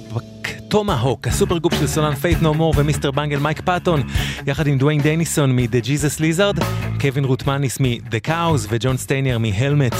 תומהוק, 0.70 1.28
ה 1.28 1.58
supergroup 1.58 1.74
של 1.74 1.88
סולן 1.88 2.16
פייט 2.16 2.42
נו 2.42 2.54
מור 2.54 2.74
ומיסטר 2.78 3.12
בנגל 3.12 3.40
מייק 3.40 3.62
פאטון, 3.62 4.04
יחד 4.48 4.68
עם 4.68 4.78
דוויין 4.78 5.02
דניסון 5.02 5.56
מ-The 5.56 5.86
Jesus 5.86 6.20
Lizard, 6.20 6.64
קווין 7.02 7.26
רוטמניס 7.26 7.80
מ-The 7.80 8.28
Cows 8.28 8.68
וג'ון 8.70 8.98
סטיינר 8.98 9.38
מ-Helmet, 9.38 9.96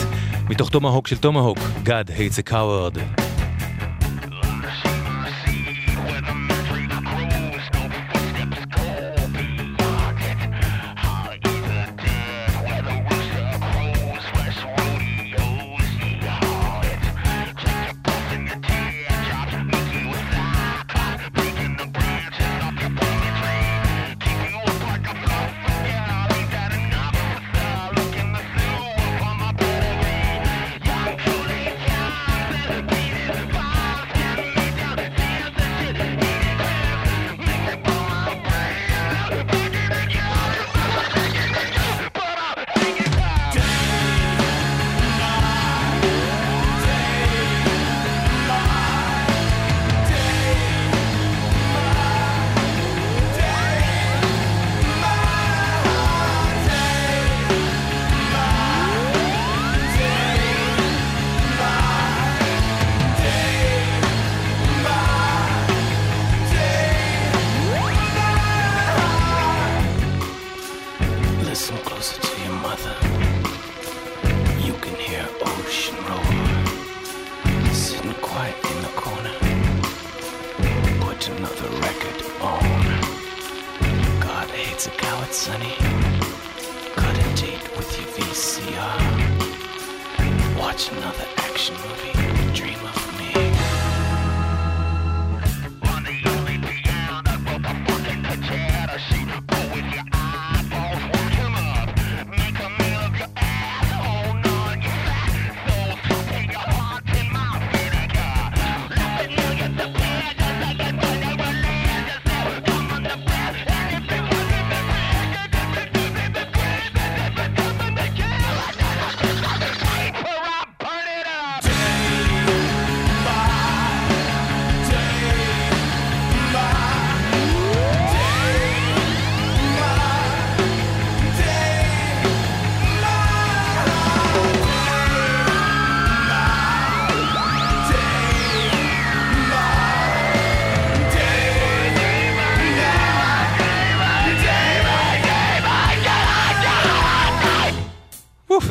מתוך 0.50 0.70
תומהוק 0.70 1.08
של 1.08 1.18
תומהוק, 1.18 1.58
God 1.86 2.10
hates 2.10 2.48
a 2.48 2.52
coward. 2.52 3.21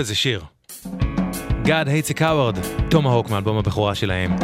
איזה 0.00 0.14
שיר. 0.14 0.44
God 1.64 1.86
hates 1.86 2.10
a 2.10 2.18
coward, 2.18 2.66
תומהוק 2.88 3.30
מאלבום 3.30 3.58
הבכורה 3.58 3.94
שלהם. 3.94 4.36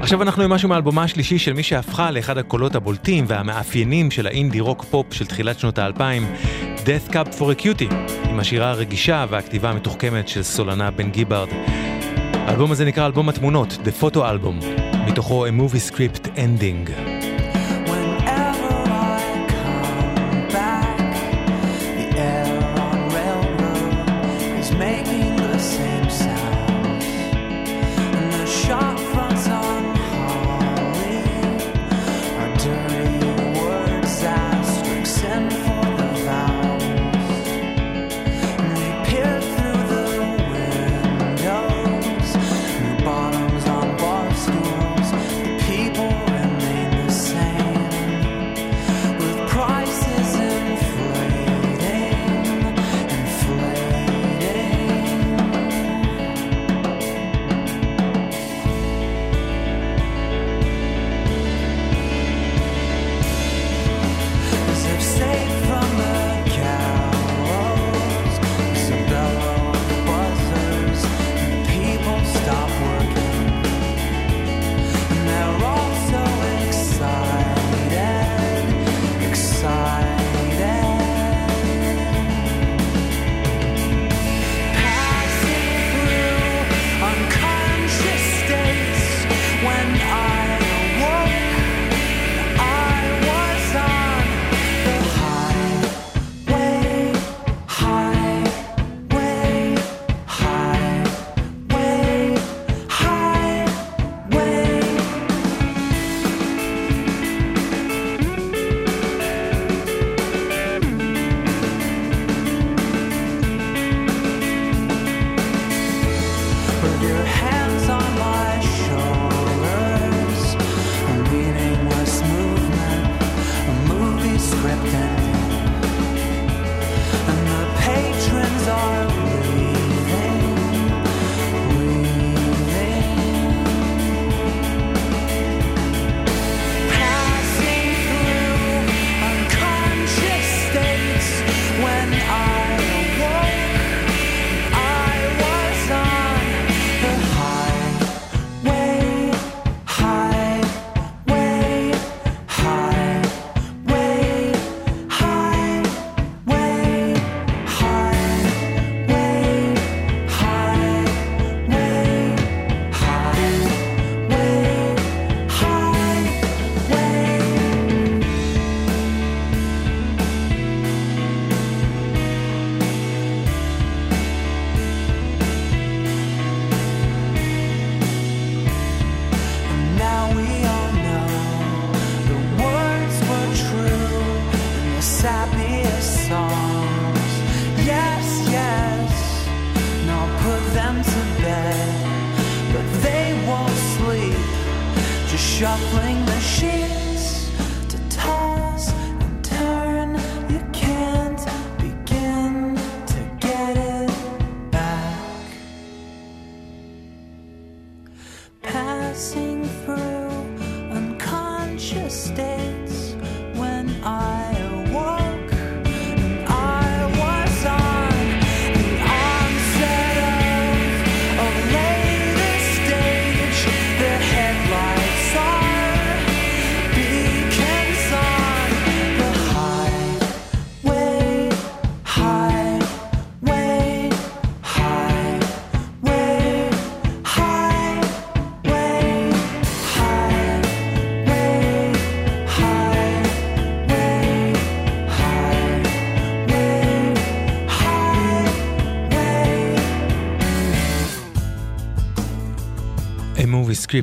עכשיו 0.00 0.22
אנחנו 0.22 0.42
עם 0.42 0.50
משהו 0.50 0.68
מאלבומה 0.68 1.02
השלישי 1.02 1.38
של 1.38 1.52
מי 1.52 1.62
שהפכה 1.62 2.10
לאחד 2.10 2.38
הקולות 2.38 2.74
הבולטים 2.74 3.24
והמאפיינים 3.28 4.10
של 4.10 4.26
האינדי 4.26 4.60
רוק 4.60 4.84
פופ 4.84 5.14
של 5.14 5.26
תחילת 5.26 5.58
שנות 5.58 5.78
האלפיים, 5.78 6.26
Death 6.76 7.12
Cab 7.12 7.38
for 7.38 7.62
Cutie, 7.62 7.94
עם 8.28 8.40
השירה 8.40 8.70
הרגישה 8.70 9.26
והכתיבה 9.30 9.70
המתוחכמת 9.70 10.28
של 10.28 10.42
סולנה 10.42 10.90
בן 10.90 11.10
גיברד. 11.10 11.48
האלבום 12.34 12.72
הזה 12.72 12.84
נקרא 12.84 13.06
אלבום 13.06 13.28
התמונות, 13.28 13.78
The 13.84 14.02
Photo 14.02 14.16
Album, 14.16 14.64
מתוכו 15.06 15.46
A 15.46 15.50
Movie 15.50 15.92
Script 15.92 16.26
Ending. 16.26 17.11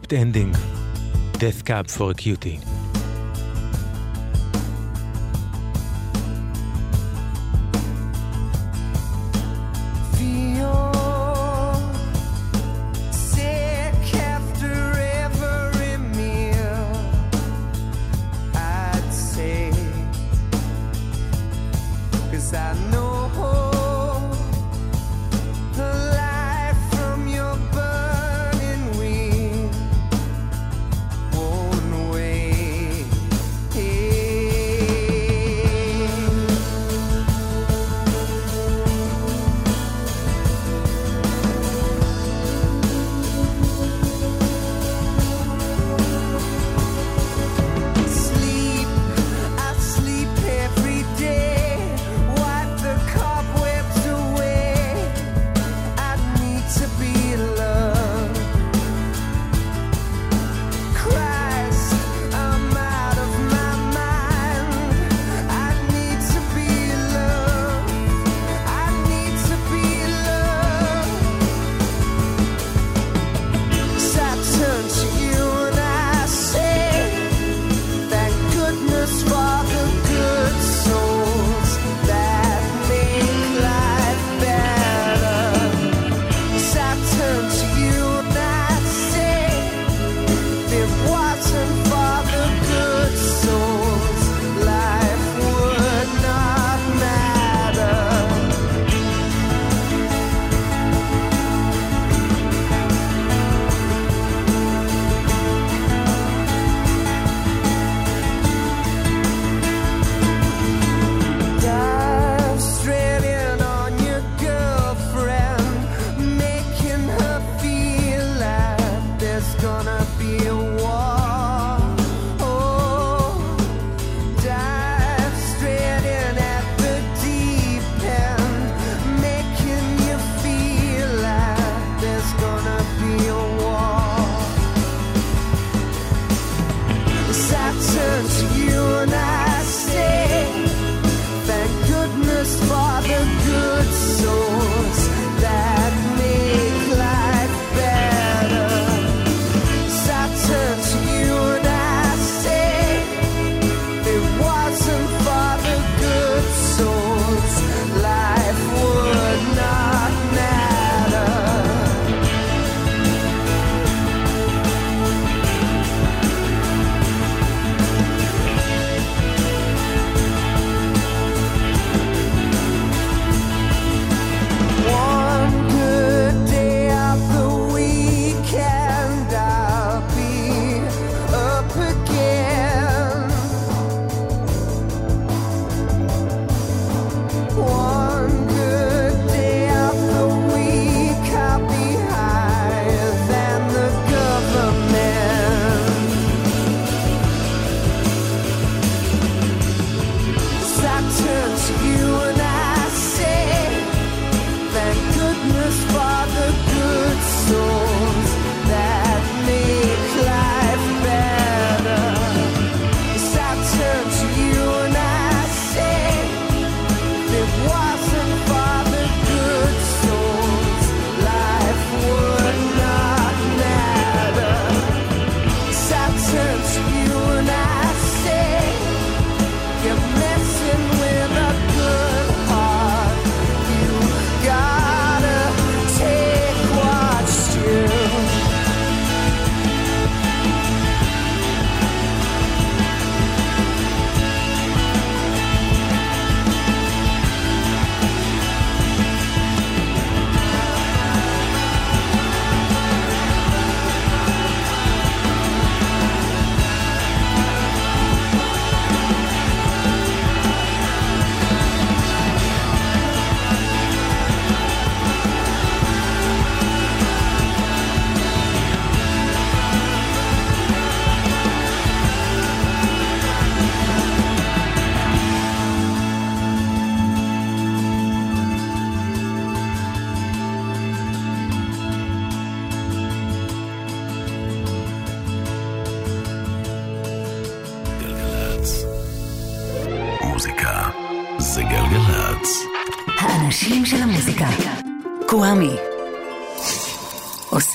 Script 0.09 0.13
ending, 0.13 0.51
Death 1.33 1.63
Cab 1.65 1.87
for 1.87 2.11
a 2.11 2.13
Cutie. 2.13 2.68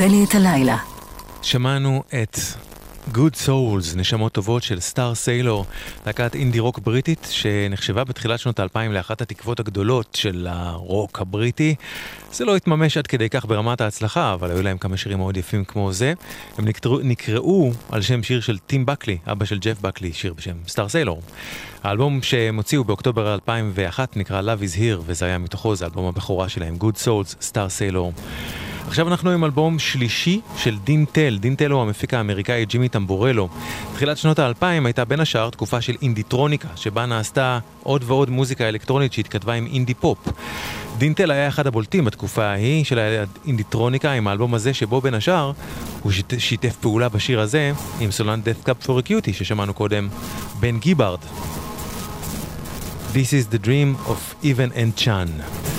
עושה 0.04 0.16
לי 0.16 0.24
את 0.24 0.34
הלילה. 0.34 0.76
שמענו 1.42 2.02
את 2.22 2.38
Good 3.14 3.46
Souls, 3.46 3.96
נשמות 3.96 4.32
טובות 4.32 4.62
של 4.62 4.80
סטאר 4.80 5.14
סיילור, 5.14 5.66
להקת 6.06 6.34
אינדי 6.34 6.58
רוק 6.58 6.78
בריטית 6.78 7.28
שנחשבה 7.30 8.04
בתחילת 8.04 8.40
שנות 8.40 8.58
האלפיים 8.58 8.92
לאחת 8.92 9.20
התקוות 9.20 9.60
הגדולות 9.60 10.14
של 10.14 10.46
הרוק 10.50 11.20
הבריטי. 11.20 11.74
זה 12.32 12.44
לא 12.44 12.56
התממש 12.56 12.96
עד 12.96 13.06
כדי 13.06 13.28
כך 13.28 13.46
ברמת 13.46 13.80
ההצלחה, 13.80 14.34
אבל 14.34 14.50
היו 14.50 14.62
להם 14.62 14.78
כמה 14.78 14.96
שירים 14.96 15.18
מאוד 15.18 15.36
יפים 15.36 15.64
כמו 15.64 15.92
זה. 15.92 16.12
הם 16.58 16.64
נקראו, 16.64 16.98
נקראו 17.02 17.72
על 17.90 18.02
שם 18.02 18.22
שיר 18.22 18.40
של 18.40 18.58
טים 18.58 18.86
בקלי, 18.86 19.18
אבא 19.26 19.44
של 19.44 19.58
ג'ף 19.58 19.80
בקלי, 19.80 20.12
שיר 20.12 20.34
בשם 20.34 20.56
סטאר 20.68 20.88
סיילור. 20.88 21.22
האלבום 21.82 22.22
שהם 22.22 22.56
הוציאו 22.56 22.84
באוקטובר 22.84 23.34
2001 23.34 24.16
נקרא 24.16 24.42
Love 24.42 24.60
is 24.60 24.76
Here, 24.78 25.02
וזה 25.06 25.24
היה 25.24 25.38
מתוכו, 25.38 25.74
זה 25.76 25.84
אלבום 25.84 26.06
הבכורה 26.06 26.48
שלהם, 26.48 26.76
Good 26.80 27.04
Souls, 27.04 27.34
סטאר 27.40 27.68
סיילור. 27.68 28.12
עכשיו 28.88 29.08
אנחנו 29.08 29.30
עם 29.30 29.44
אלבום 29.44 29.78
שלישי 29.78 30.40
של 30.56 30.78
דין 30.84 31.04
טל. 31.12 31.38
דין 31.40 31.54
טל 31.54 31.70
הוא 31.70 31.82
המפיק 31.82 32.14
האמריקאי 32.14 32.64
ג'ימי 32.64 32.88
טמבורלו. 32.88 33.48
תחילת 33.94 34.18
שנות 34.18 34.38
האלפיים 34.38 34.86
הייתה 34.86 35.04
בין 35.04 35.20
השאר 35.20 35.50
תקופה 35.50 35.80
של 35.80 35.96
אינדיטרוניקה, 36.02 36.68
שבה 36.76 37.06
נעשתה 37.06 37.58
עוד 37.82 38.04
ועוד 38.06 38.30
מוזיקה 38.30 38.68
אלקטרונית 38.68 39.12
שהתכתבה 39.12 39.52
עם 39.52 39.66
אינדי 39.66 39.94
פופ. 39.94 40.18
דין 40.98 41.14
טל 41.14 41.30
היה 41.30 41.48
אחד 41.48 41.66
הבולטים 41.66 42.04
בתקופה 42.04 42.44
ההיא 42.44 42.84
של 42.84 42.98
האינדיטרוניקה 42.98 44.12
עם 44.12 44.28
האלבום 44.28 44.54
הזה, 44.54 44.74
שבו 44.74 45.00
בין 45.00 45.14
השאר 45.14 45.52
הוא 46.02 46.12
שית- 46.12 46.32
שיתף 46.38 46.76
פעולה 46.80 47.08
בשיר 47.08 47.40
הזה 47.40 47.72
עם 48.00 48.10
סולן 48.10 48.40
Death 48.44 48.68
Cup 48.68 48.86
for 48.86 48.90
a 48.90 49.08
Cutie 49.08 49.32
ששמענו 49.32 49.74
קודם, 49.74 50.08
בן 50.60 50.78
גיבארד. 50.78 51.18
This 53.12 53.30
is 53.30 53.54
the 53.54 53.66
dream 53.66 54.08
of 54.08 54.44
Even 54.44 54.76
and 54.76 55.04
Chan. 55.04 55.73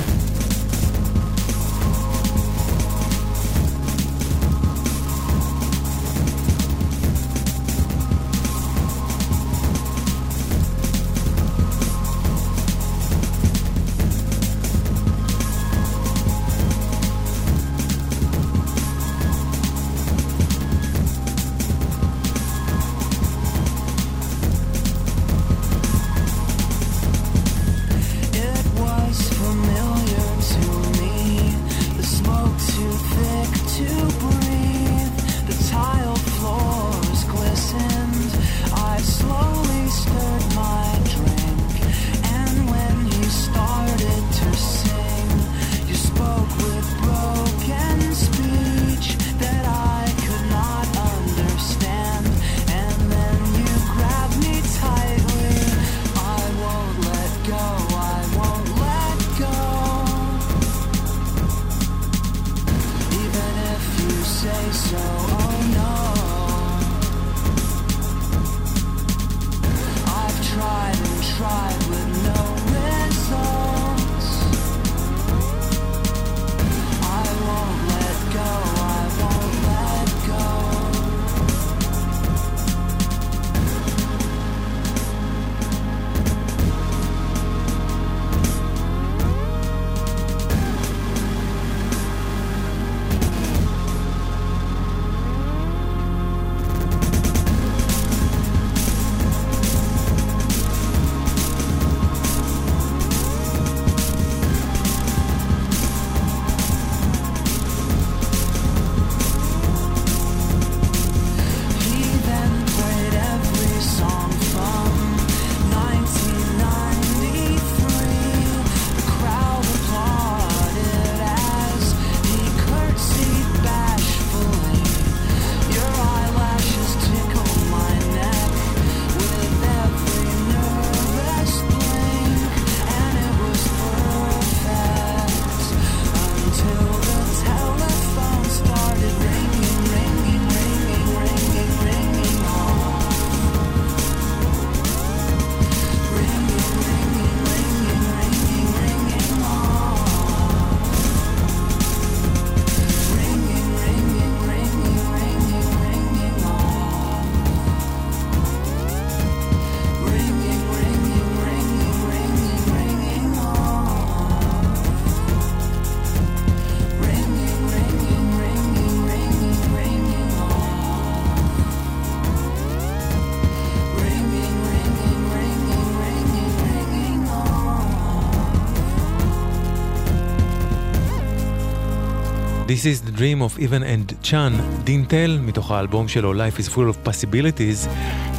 Dream 183.25 183.41
of 183.41 183.59
Even 183.59 183.83
and 183.83 184.27
Chan, 184.29 184.61
דין 184.83 185.05
טל, 185.05 185.39
מתוך 185.41 185.71
האלבום 185.71 186.07
שלו 186.07 186.33
Life 186.33 186.59
is 186.59 186.69
full 186.69 186.75
of 186.75 187.09
possibilities, 187.09 187.89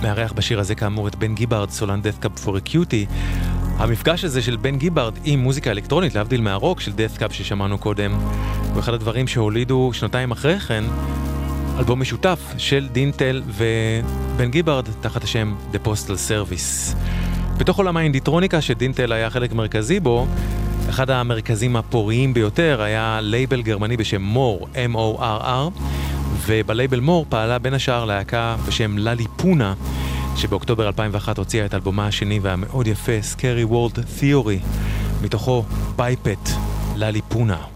מארח 0.03 0.33
בשיר 0.33 0.61
הזה 0.61 0.75
כאמור 0.75 1.09
את 1.09 1.17
בן 1.17 1.35
גיבארד, 1.35 1.71
סולן 1.71 2.01
Death 2.01 2.25
Cup 2.25 2.47
for 2.47 2.51
a 2.51 2.73
Cutie. 2.73 3.13
המפגש 3.79 4.25
הזה 4.25 4.43
של 4.43 4.57
בן 4.57 4.79
גיבארד 4.79 5.15
עם 5.25 5.39
מוזיקה 5.39 5.71
אלקטרונית, 5.71 6.15
להבדיל 6.15 6.41
מהרוק 6.41 6.81
של 6.81 6.93
Death 6.93 7.21
Cup 7.21 7.33
ששמענו 7.33 7.79
קודם, 7.79 8.13
הוא 8.73 8.81
אחד 8.81 8.95
הדברים 8.95 9.27
שהולידו 9.27 9.91
שנתיים 9.93 10.31
אחרי 10.31 10.61
כן 10.61 10.85
אלבום 11.79 12.01
משותף 12.01 12.41
של 12.59 12.89
דין 12.93 13.11
טל 13.11 13.43
ובן 13.47 14.51
גיבארד 14.51 14.89
תחת 15.01 15.25
השם 15.25 15.55
The 15.73 15.87
Postal 15.87 16.31
Service. 16.31 16.97
בתוך 17.59 17.79
עולם 17.79 17.97
האינדיטרוניקה 17.97 18.61
שדין 18.61 18.93
טל 18.93 19.13
היה 19.13 19.31
חלק 19.31 19.53
מרכזי 19.53 20.01
בו, 20.01 20.27
אחד 20.89 21.11
המרכזים 21.11 21.77
הפוריים 21.77 22.35
ביותר 22.35 22.83
היה 22.83 23.19
לייבל 23.23 23.63
גרמני 23.63 23.97
בשם 23.97 24.23
מור, 24.23 24.69
M-O-R-R, 24.75 25.81
ובלייבל 26.47 27.01
מור 27.01 27.27
פעלה 27.29 27.59
בין 27.59 27.75
השאר 27.75 28.05
להקה 28.05 28.57
בשם 28.69 28.99
ללי 28.99 29.25
פונה, 29.37 29.75
שבאוקטובר 30.37 30.87
2001 30.87 31.39
הוציאה 31.39 31.67
את 31.67 31.75
אלבומה 31.75 32.07
השני 32.07 32.39
והמאוד 32.43 32.87
יפה, 32.87 33.13
Scary 33.35 33.71
World 33.73 33.99
Theory, 34.21 34.67
מתוכו 35.23 35.65
Bi-Pet, 35.97 36.49
ללי 36.97 37.21
פונה. 37.29 37.76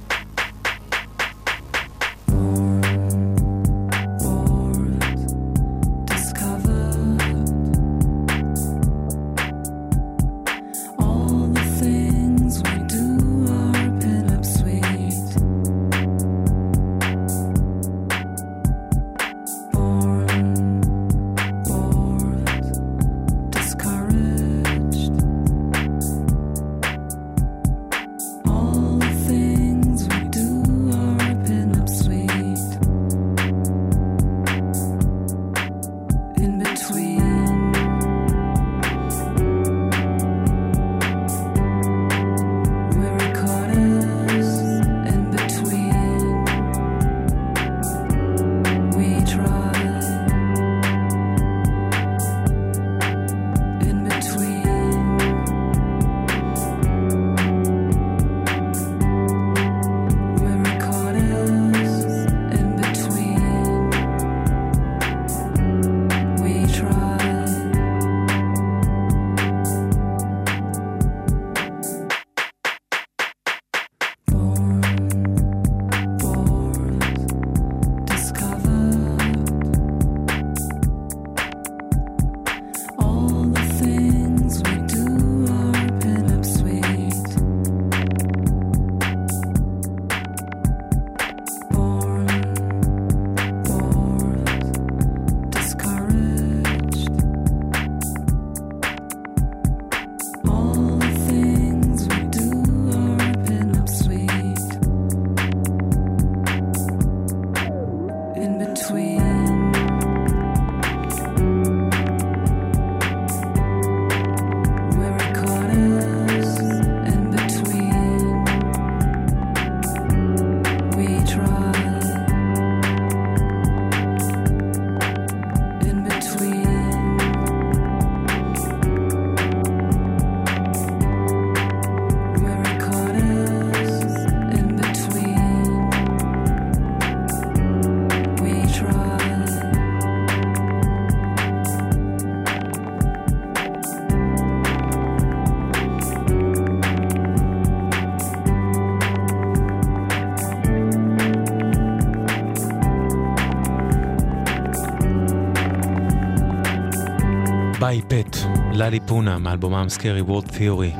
ללי 158.80 159.00
פונה, 159.00 159.38
מאלבומם 159.38 159.88
סקרי 159.88 160.20
וורד 160.20 160.44
תיאורי. 160.46 160.92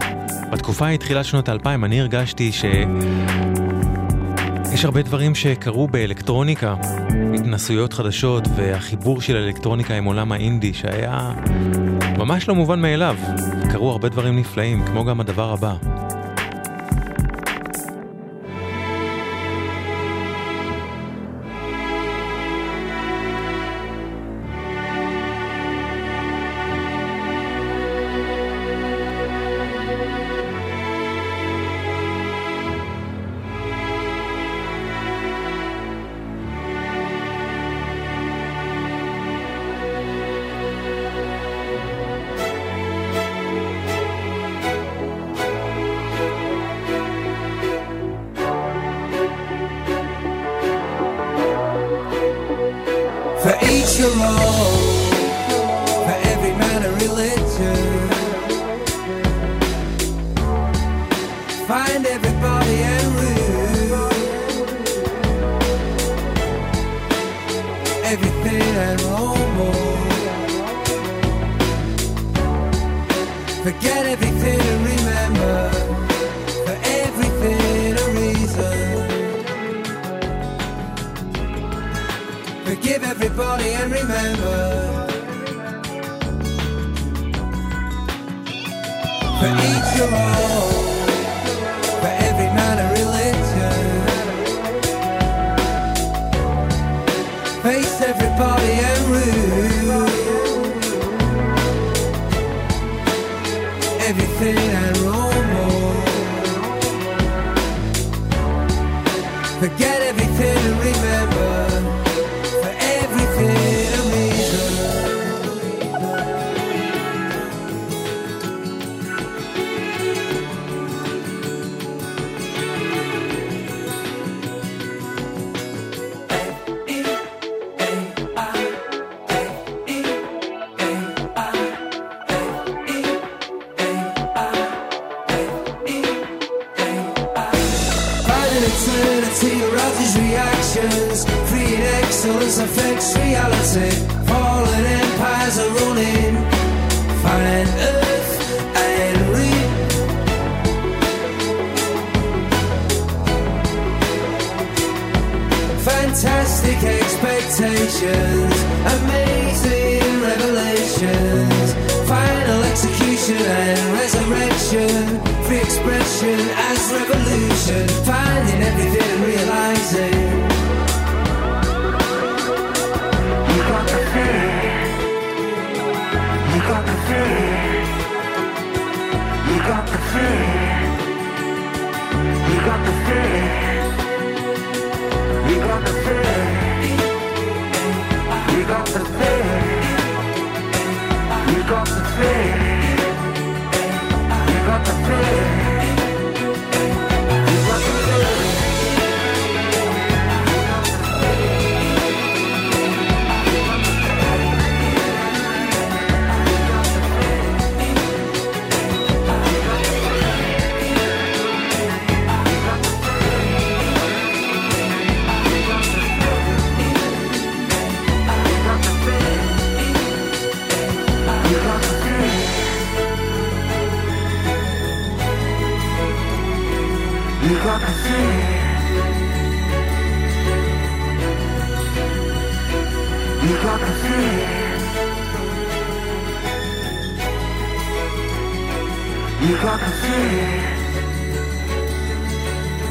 בתקופה 0.53 0.87
ההיא, 0.87 0.99
תחילת 0.99 1.25
שנות 1.25 1.49
האלפיים, 1.49 1.85
אני 1.85 2.01
הרגשתי 2.01 2.53
ש... 2.53 2.65
יש 4.73 4.85
הרבה 4.85 5.03
דברים 5.03 5.35
שקרו 5.35 5.89
באלקטרוניקה, 5.89 6.75
התנסויות 7.35 7.93
חדשות 7.93 8.49
והחיבור 8.57 9.21
של 9.21 9.37
אלקטרוניקה 9.37 9.95
עם 9.95 10.05
עולם 10.05 10.33
האינדי 10.33 10.75
שהיה 10.75 11.33
ממש 12.19 12.49
לא 12.49 12.55
מובן 12.55 12.81
מאליו. 12.81 13.17
קרו 13.73 13.91
הרבה 13.91 14.09
דברים 14.09 14.39
נפלאים, 14.39 14.85
כמו 14.87 15.05
גם 15.05 15.21
הדבר 15.21 15.53
הבא. 15.53 16.00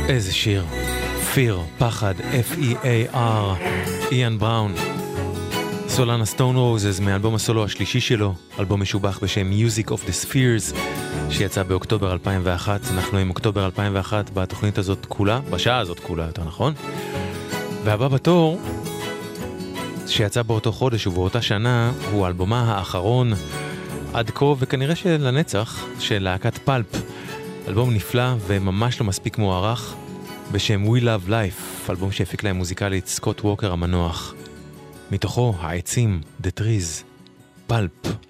איזה 0.10 0.34
שיר. 0.34 0.66
פיר, 1.34 1.60
פחד, 1.78 2.14
F-E-A-R, 2.20 3.18
איאן 4.12 4.38
בראון. 4.38 4.74
סולנה 5.88 6.26
סטון 6.26 6.56
רוזס 6.56 7.00
מאלבום 7.00 7.36
הסולו 7.36 7.64
השלישי 7.64 8.00
שלו, 8.00 8.34
אלבום 8.60 8.82
משובח 8.82 9.20
בשם 9.22 9.52
Music 9.52 9.88
of 9.88 9.92
the 9.92 10.26
Spheres, 10.26 10.76
שיצא 11.30 11.64
באוקטובר 11.64 12.14
2001. 12.14 12.82
אנחנו 12.94 13.18
עם 13.18 13.30
אוקטובר 13.30 13.66
2001 13.66 14.30
בתוכנית 14.30 14.78
הזאת 14.78 15.06
כולה, 15.06 15.40
בשעה 15.50 15.78
הזאת 15.78 16.00
כולה, 16.00 16.26
יותר 16.26 16.44
נכון. 16.44 16.74
והבא 17.84 18.08
בתור, 18.08 18.60
שיצא 20.10 20.42
באותו 20.42 20.72
חודש 20.72 21.08
ובאותה 21.08 21.42
שנה, 21.42 21.92
הוא 22.12 22.28
אלבומה 22.28 22.62
האחרון 22.62 23.34
עד 24.14 24.30
כה, 24.30 24.46
וכנראה 24.60 24.96
שלנצח, 24.96 25.86
של 26.00 26.24
להקת 26.24 26.58
פלפ. 26.58 26.86
אלבום 27.68 27.94
נפלא 27.94 28.34
וממש 28.48 29.00
לא 29.00 29.06
מספיק 29.08 29.38
מוערך, 29.38 29.96
בשם 30.52 30.86
We 30.86 31.02
Love 31.02 31.30
Life, 31.30 31.90
אלבום 31.90 32.12
שהפיק 32.12 32.44
להם 32.44 32.56
מוזיקלית 32.56 33.08
סקוט 33.08 33.42
ווקר 33.42 33.72
המנוח. 33.72 34.34
מתוכו 35.12 35.54
העצים, 35.60 36.22
The 36.44 36.60
Trees, 36.60 37.04
פלפ. 37.68 38.29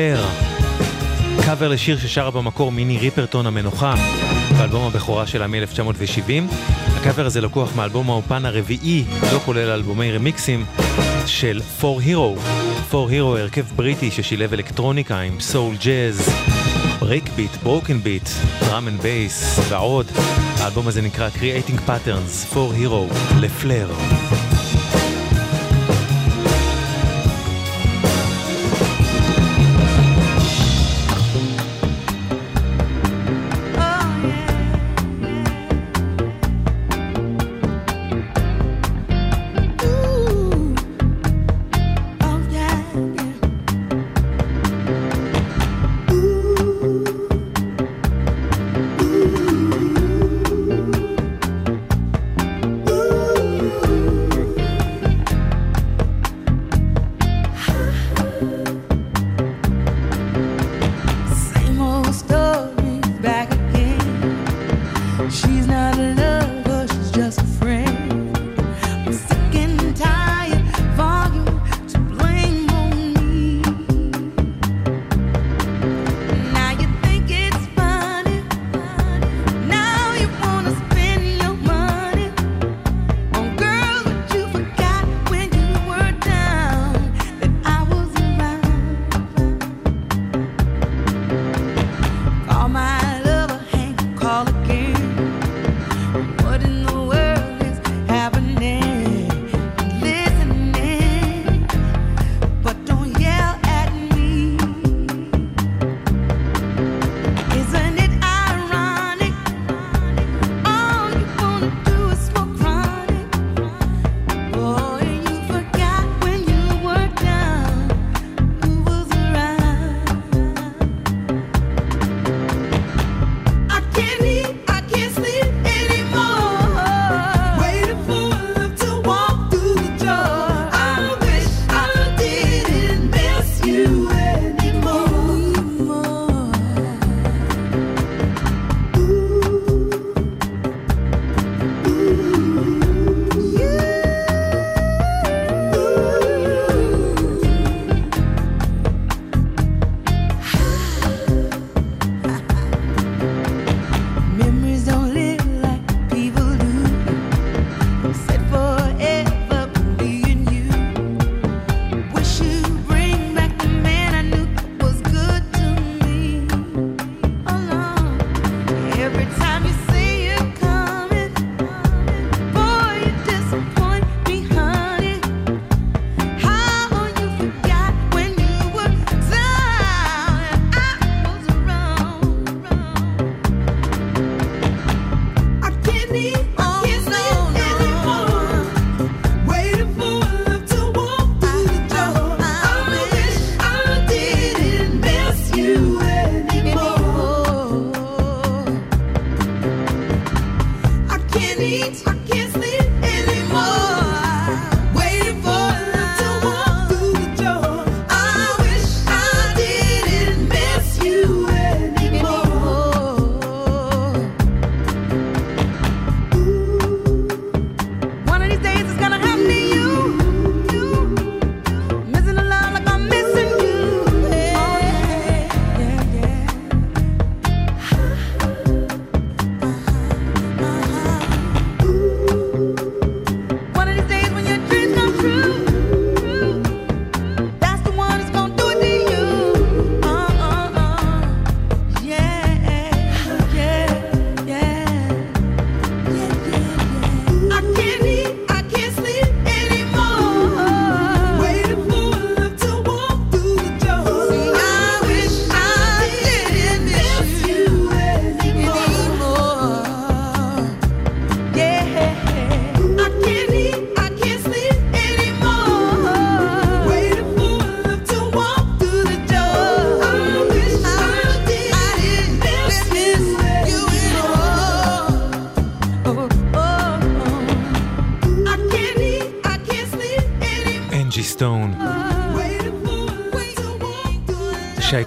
קלר, 0.00 0.24
קאבר 1.44 1.68
לשיר 1.68 1.98
ששרה 1.98 2.30
במקור 2.30 2.72
מיני 2.72 2.98
ריפרטון 2.98 3.46
המנוחה, 3.46 3.94
באלבום 4.58 4.86
הבכורה 4.86 5.26
שלה 5.26 5.46
מ-1970. 5.46 6.54
הקאבר 6.96 7.26
הזה 7.26 7.40
לקוח 7.40 7.76
מאלבום 7.76 8.10
האולפן 8.10 8.44
הרביעי, 8.44 9.04
לא 9.32 9.38
כולל 9.38 9.70
אלבומי 9.70 10.12
רמיקסים, 10.12 10.64
של 11.26 11.60
4 11.84 12.00
Hero. 12.00 12.40
4 12.94 13.12
Hero 13.12 13.38
הרכב 13.38 13.64
בריטי 13.76 14.10
ששילב 14.10 14.52
אלקטרוניקה 14.52 15.20
עם 15.20 15.40
סול 15.40 15.74
ג'אז, 15.84 16.30
break 17.00 17.28
beat, 17.36 17.56
broken 17.62 17.98
beat, 17.98 18.28
drum 18.60 18.88
and 18.88 19.00
bass 19.00 19.60
ועוד. 19.68 20.06
האלבום 20.58 20.88
הזה 20.88 21.02
נקרא 21.02 21.28
Creating 21.28 21.88
Patterns, 21.88 22.56
4 22.56 22.74
Hero, 22.74 23.14
Les 23.40 23.57
Fleur. 23.57 23.90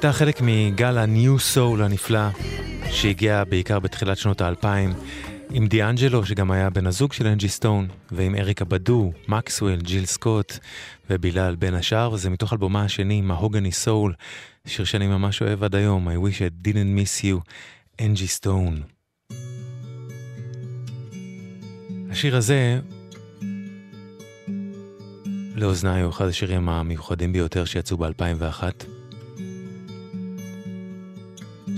הייתה 0.03 0.17
חלק 0.17 0.41
מגל 0.41 0.97
ה 0.97 1.08
neo 1.08 1.39
soul 1.39 1.83
הנפלא, 1.83 2.27
שהגיע 2.91 3.43
בעיקר 3.43 3.79
בתחילת 3.79 4.17
שנות 4.17 4.41
האלפיים, 4.41 4.93
עם 5.51 5.67
דיאנג'לו, 5.67 6.25
שגם 6.25 6.51
היה 6.51 6.69
בן 6.69 6.87
הזוג 6.87 7.13
של 7.13 7.27
אנג'י 7.27 7.47
סטון, 7.47 7.87
ועם 8.11 8.35
אריקה 8.35 8.65
בדו, 8.65 9.11
מקסוול, 9.27 9.75
ג'יל 9.75 10.05
סקוט 10.05 10.57
ובילאל 11.09 11.55
בין 11.55 11.73
השאר, 11.73 12.11
וזה 12.11 12.29
מתוך 12.29 12.53
אלבומה 12.53 12.83
השני, 12.83 13.21
Mahogany 13.21 13.71
Soul, 13.71 14.13
שיר 14.67 14.85
שאני 14.85 15.07
ממש 15.07 15.41
אוהב 15.41 15.63
עד 15.63 15.75
היום, 15.75 16.07
I 16.07 16.11
wish 16.11 16.37
I 16.37 16.67
didn't 16.67 16.97
miss 16.97 17.23
you, 17.23 17.51
אנג'י 18.01 18.27
סטון. 18.27 18.81
השיר 22.11 22.35
הזה 22.35 22.79
לאוזניי 25.55 26.01
הוא 26.01 26.11
אחד 26.11 26.27
השירים 26.27 26.69
המיוחדים 26.69 27.33
ביותר 27.33 27.65
שיצאו 27.65 27.97
ב-2001. 27.97 29.02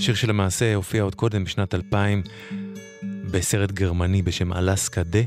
שיר 0.06 0.16
שלמעשה 0.16 0.76
הופיע 0.76 1.04
עוד 1.04 1.16
קודם 1.16 1.44
בשנת 1.44 1.74
2000 1.74 2.24
בסרט 3.32 3.72
גרמני 3.72 4.22
בשם 4.22 4.54
אלסקה 4.54 5.04
דה, 5.04 5.20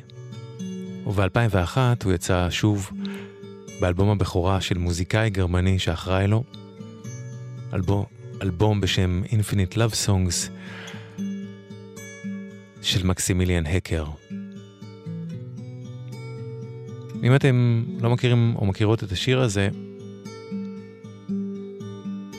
וב-2001 1.06 1.76
הוא 2.04 2.12
יצא 2.12 2.50
שוב 2.50 2.90
באלבום 3.80 4.10
הבכורה 4.10 4.60
של 4.60 4.78
מוזיקאי 4.78 5.30
גרמני 5.30 5.78
שאחראי 5.78 6.26
לו, 6.26 6.44
אלבום, 7.74 8.04
אלבום 8.42 8.80
בשם 8.80 9.22
Infinite 9.26 9.74
Love 9.74 10.06
Songs 10.06 10.50
של 12.82 13.06
מקסימיליאן 13.06 13.66
הקר. 13.66 14.04
אם 17.22 17.34
אתם 17.34 17.84
לא 18.00 18.10
מכירים 18.10 18.54
או 18.56 18.66
מכירות 18.66 19.04
את 19.04 19.12
השיר 19.12 19.40
הזה, 19.40 19.68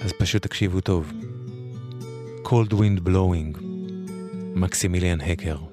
אז 0.02 0.12
פשוט 0.20 0.44
תקשיבו 0.44 0.82
טוב. 0.82 1.12
Cold 2.49 2.73
Wind 2.73 3.09
Blowing, 3.09 3.59
מקסימיליאן 4.55 5.21
הקר. 5.21 5.68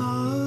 heart. 0.00 0.39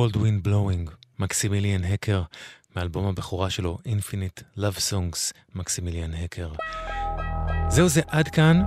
Cold 0.00 0.16
Wind 0.16 0.48
Blowing, 0.48 0.90
מקסימיליאן 1.18 1.84
הקר, 1.84 2.22
מאלבום 2.76 3.06
הבכורה 3.06 3.50
שלו, 3.50 3.78
Infinite 3.86 4.58
Love 4.58 4.78
Songs, 4.90 5.32
מקסימיליאן 5.54 6.14
הקר. 6.14 6.52
זהו 7.68 7.88
זה 7.88 8.00
עד 8.06 8.28
כאן, 8.28 8.62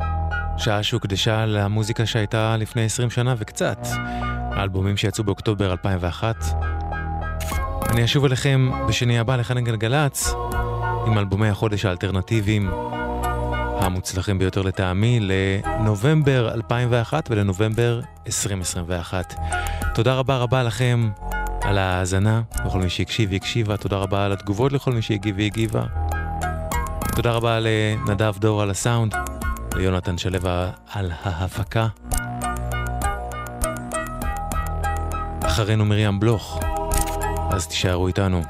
שעה 0.58 0.84
שהוקדשה 0.84 1.46
למוזיקה 1.46 2.06
שהייתה 2.06 2.58
לפני 2.58 2.86
20 2.86 3.10
שנה 3.10 3.36
וקצת, 3.38 3.78
האלבומים 4.52 4.98
שיצאו 4.98 5.24
באוקטובר 5.24 5.72
2001. 5.72 6.36
אני 7.90 8.06
אשוב 8.06 8.26
אליכם 8.26 8.70
בשני 8.88 9.20
הבא 9.20 9.36
לכאן 9.36 9.64
גלגלצ, 9.64 10.34
עם 11.08 11.18
אלבומי 11.18 11.50
החודש 11.50 11.86
האלטרנטיביים 11.86 12.72
המוצלחים 13.84 14.40
ביותר 14.40 14.62
לטעמי 14.62 15.20
לנובמבר 15.22 16.52
2001 16.54 17.28
ולנובמבר 17.32 18.02
2021. 18.28 19.34
תודה 19.94 20.14
רבה 20.14 20.38
רבה 20.38 20.64
לכם 20.64 21.10
על 21.62 21.78
ההאזנה, 21.78 22.42
לכל 22.66 22.80
מי 22.80 22.90
שהקשיב 22.90 23.30
והקשיבה, 23.32 23.78
תודה 23.78 23.98
רבה 23.98 24.26
על 24.26 24.32
התגובות 24.32 24.72
לכל 24.74 24.92
מי 24.92 25.02
שהגיב 25.02 25.36
והגיבה. 25.38 25.84
תודה 27.16 27.32
רבה 27.32 27.60
לנדב 27.60 28.34
דור 28.40 28.62
על 28.62 28.70
הסאונד, 28.70 29.16
ליונתן 29.76 30.18
שלו 30.18 30.40
על 30.94 31.12
ההפקה. 31.24 31.88
אחרינו 35.42 35.86
מרים 35.86 36.20
בלוך, 36.20 36.60
אז 37.52 37.68
תישארו 37.68 38.08
איתנו. 38.08 38.42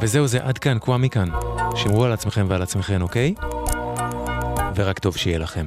וזהו 0.00 0.26
זה, 0.26 0.38
עד 0.42 0.58
כאן, 0.58 0.78
קווה 0.78 0.98
מכאן. 0.98 1.28
שמרו 1.76 2.04
על 2.04 2.12
עצמכם 2.12 2.46
ועל 2.48 2.62
עצמכם, 2.62 3.02
אוקיי? 3.02 3.34
ורק 4.74 4.98
טוב 4.98 5.16
שיהיה 5.16 5.38
לכם. 5.38 5.66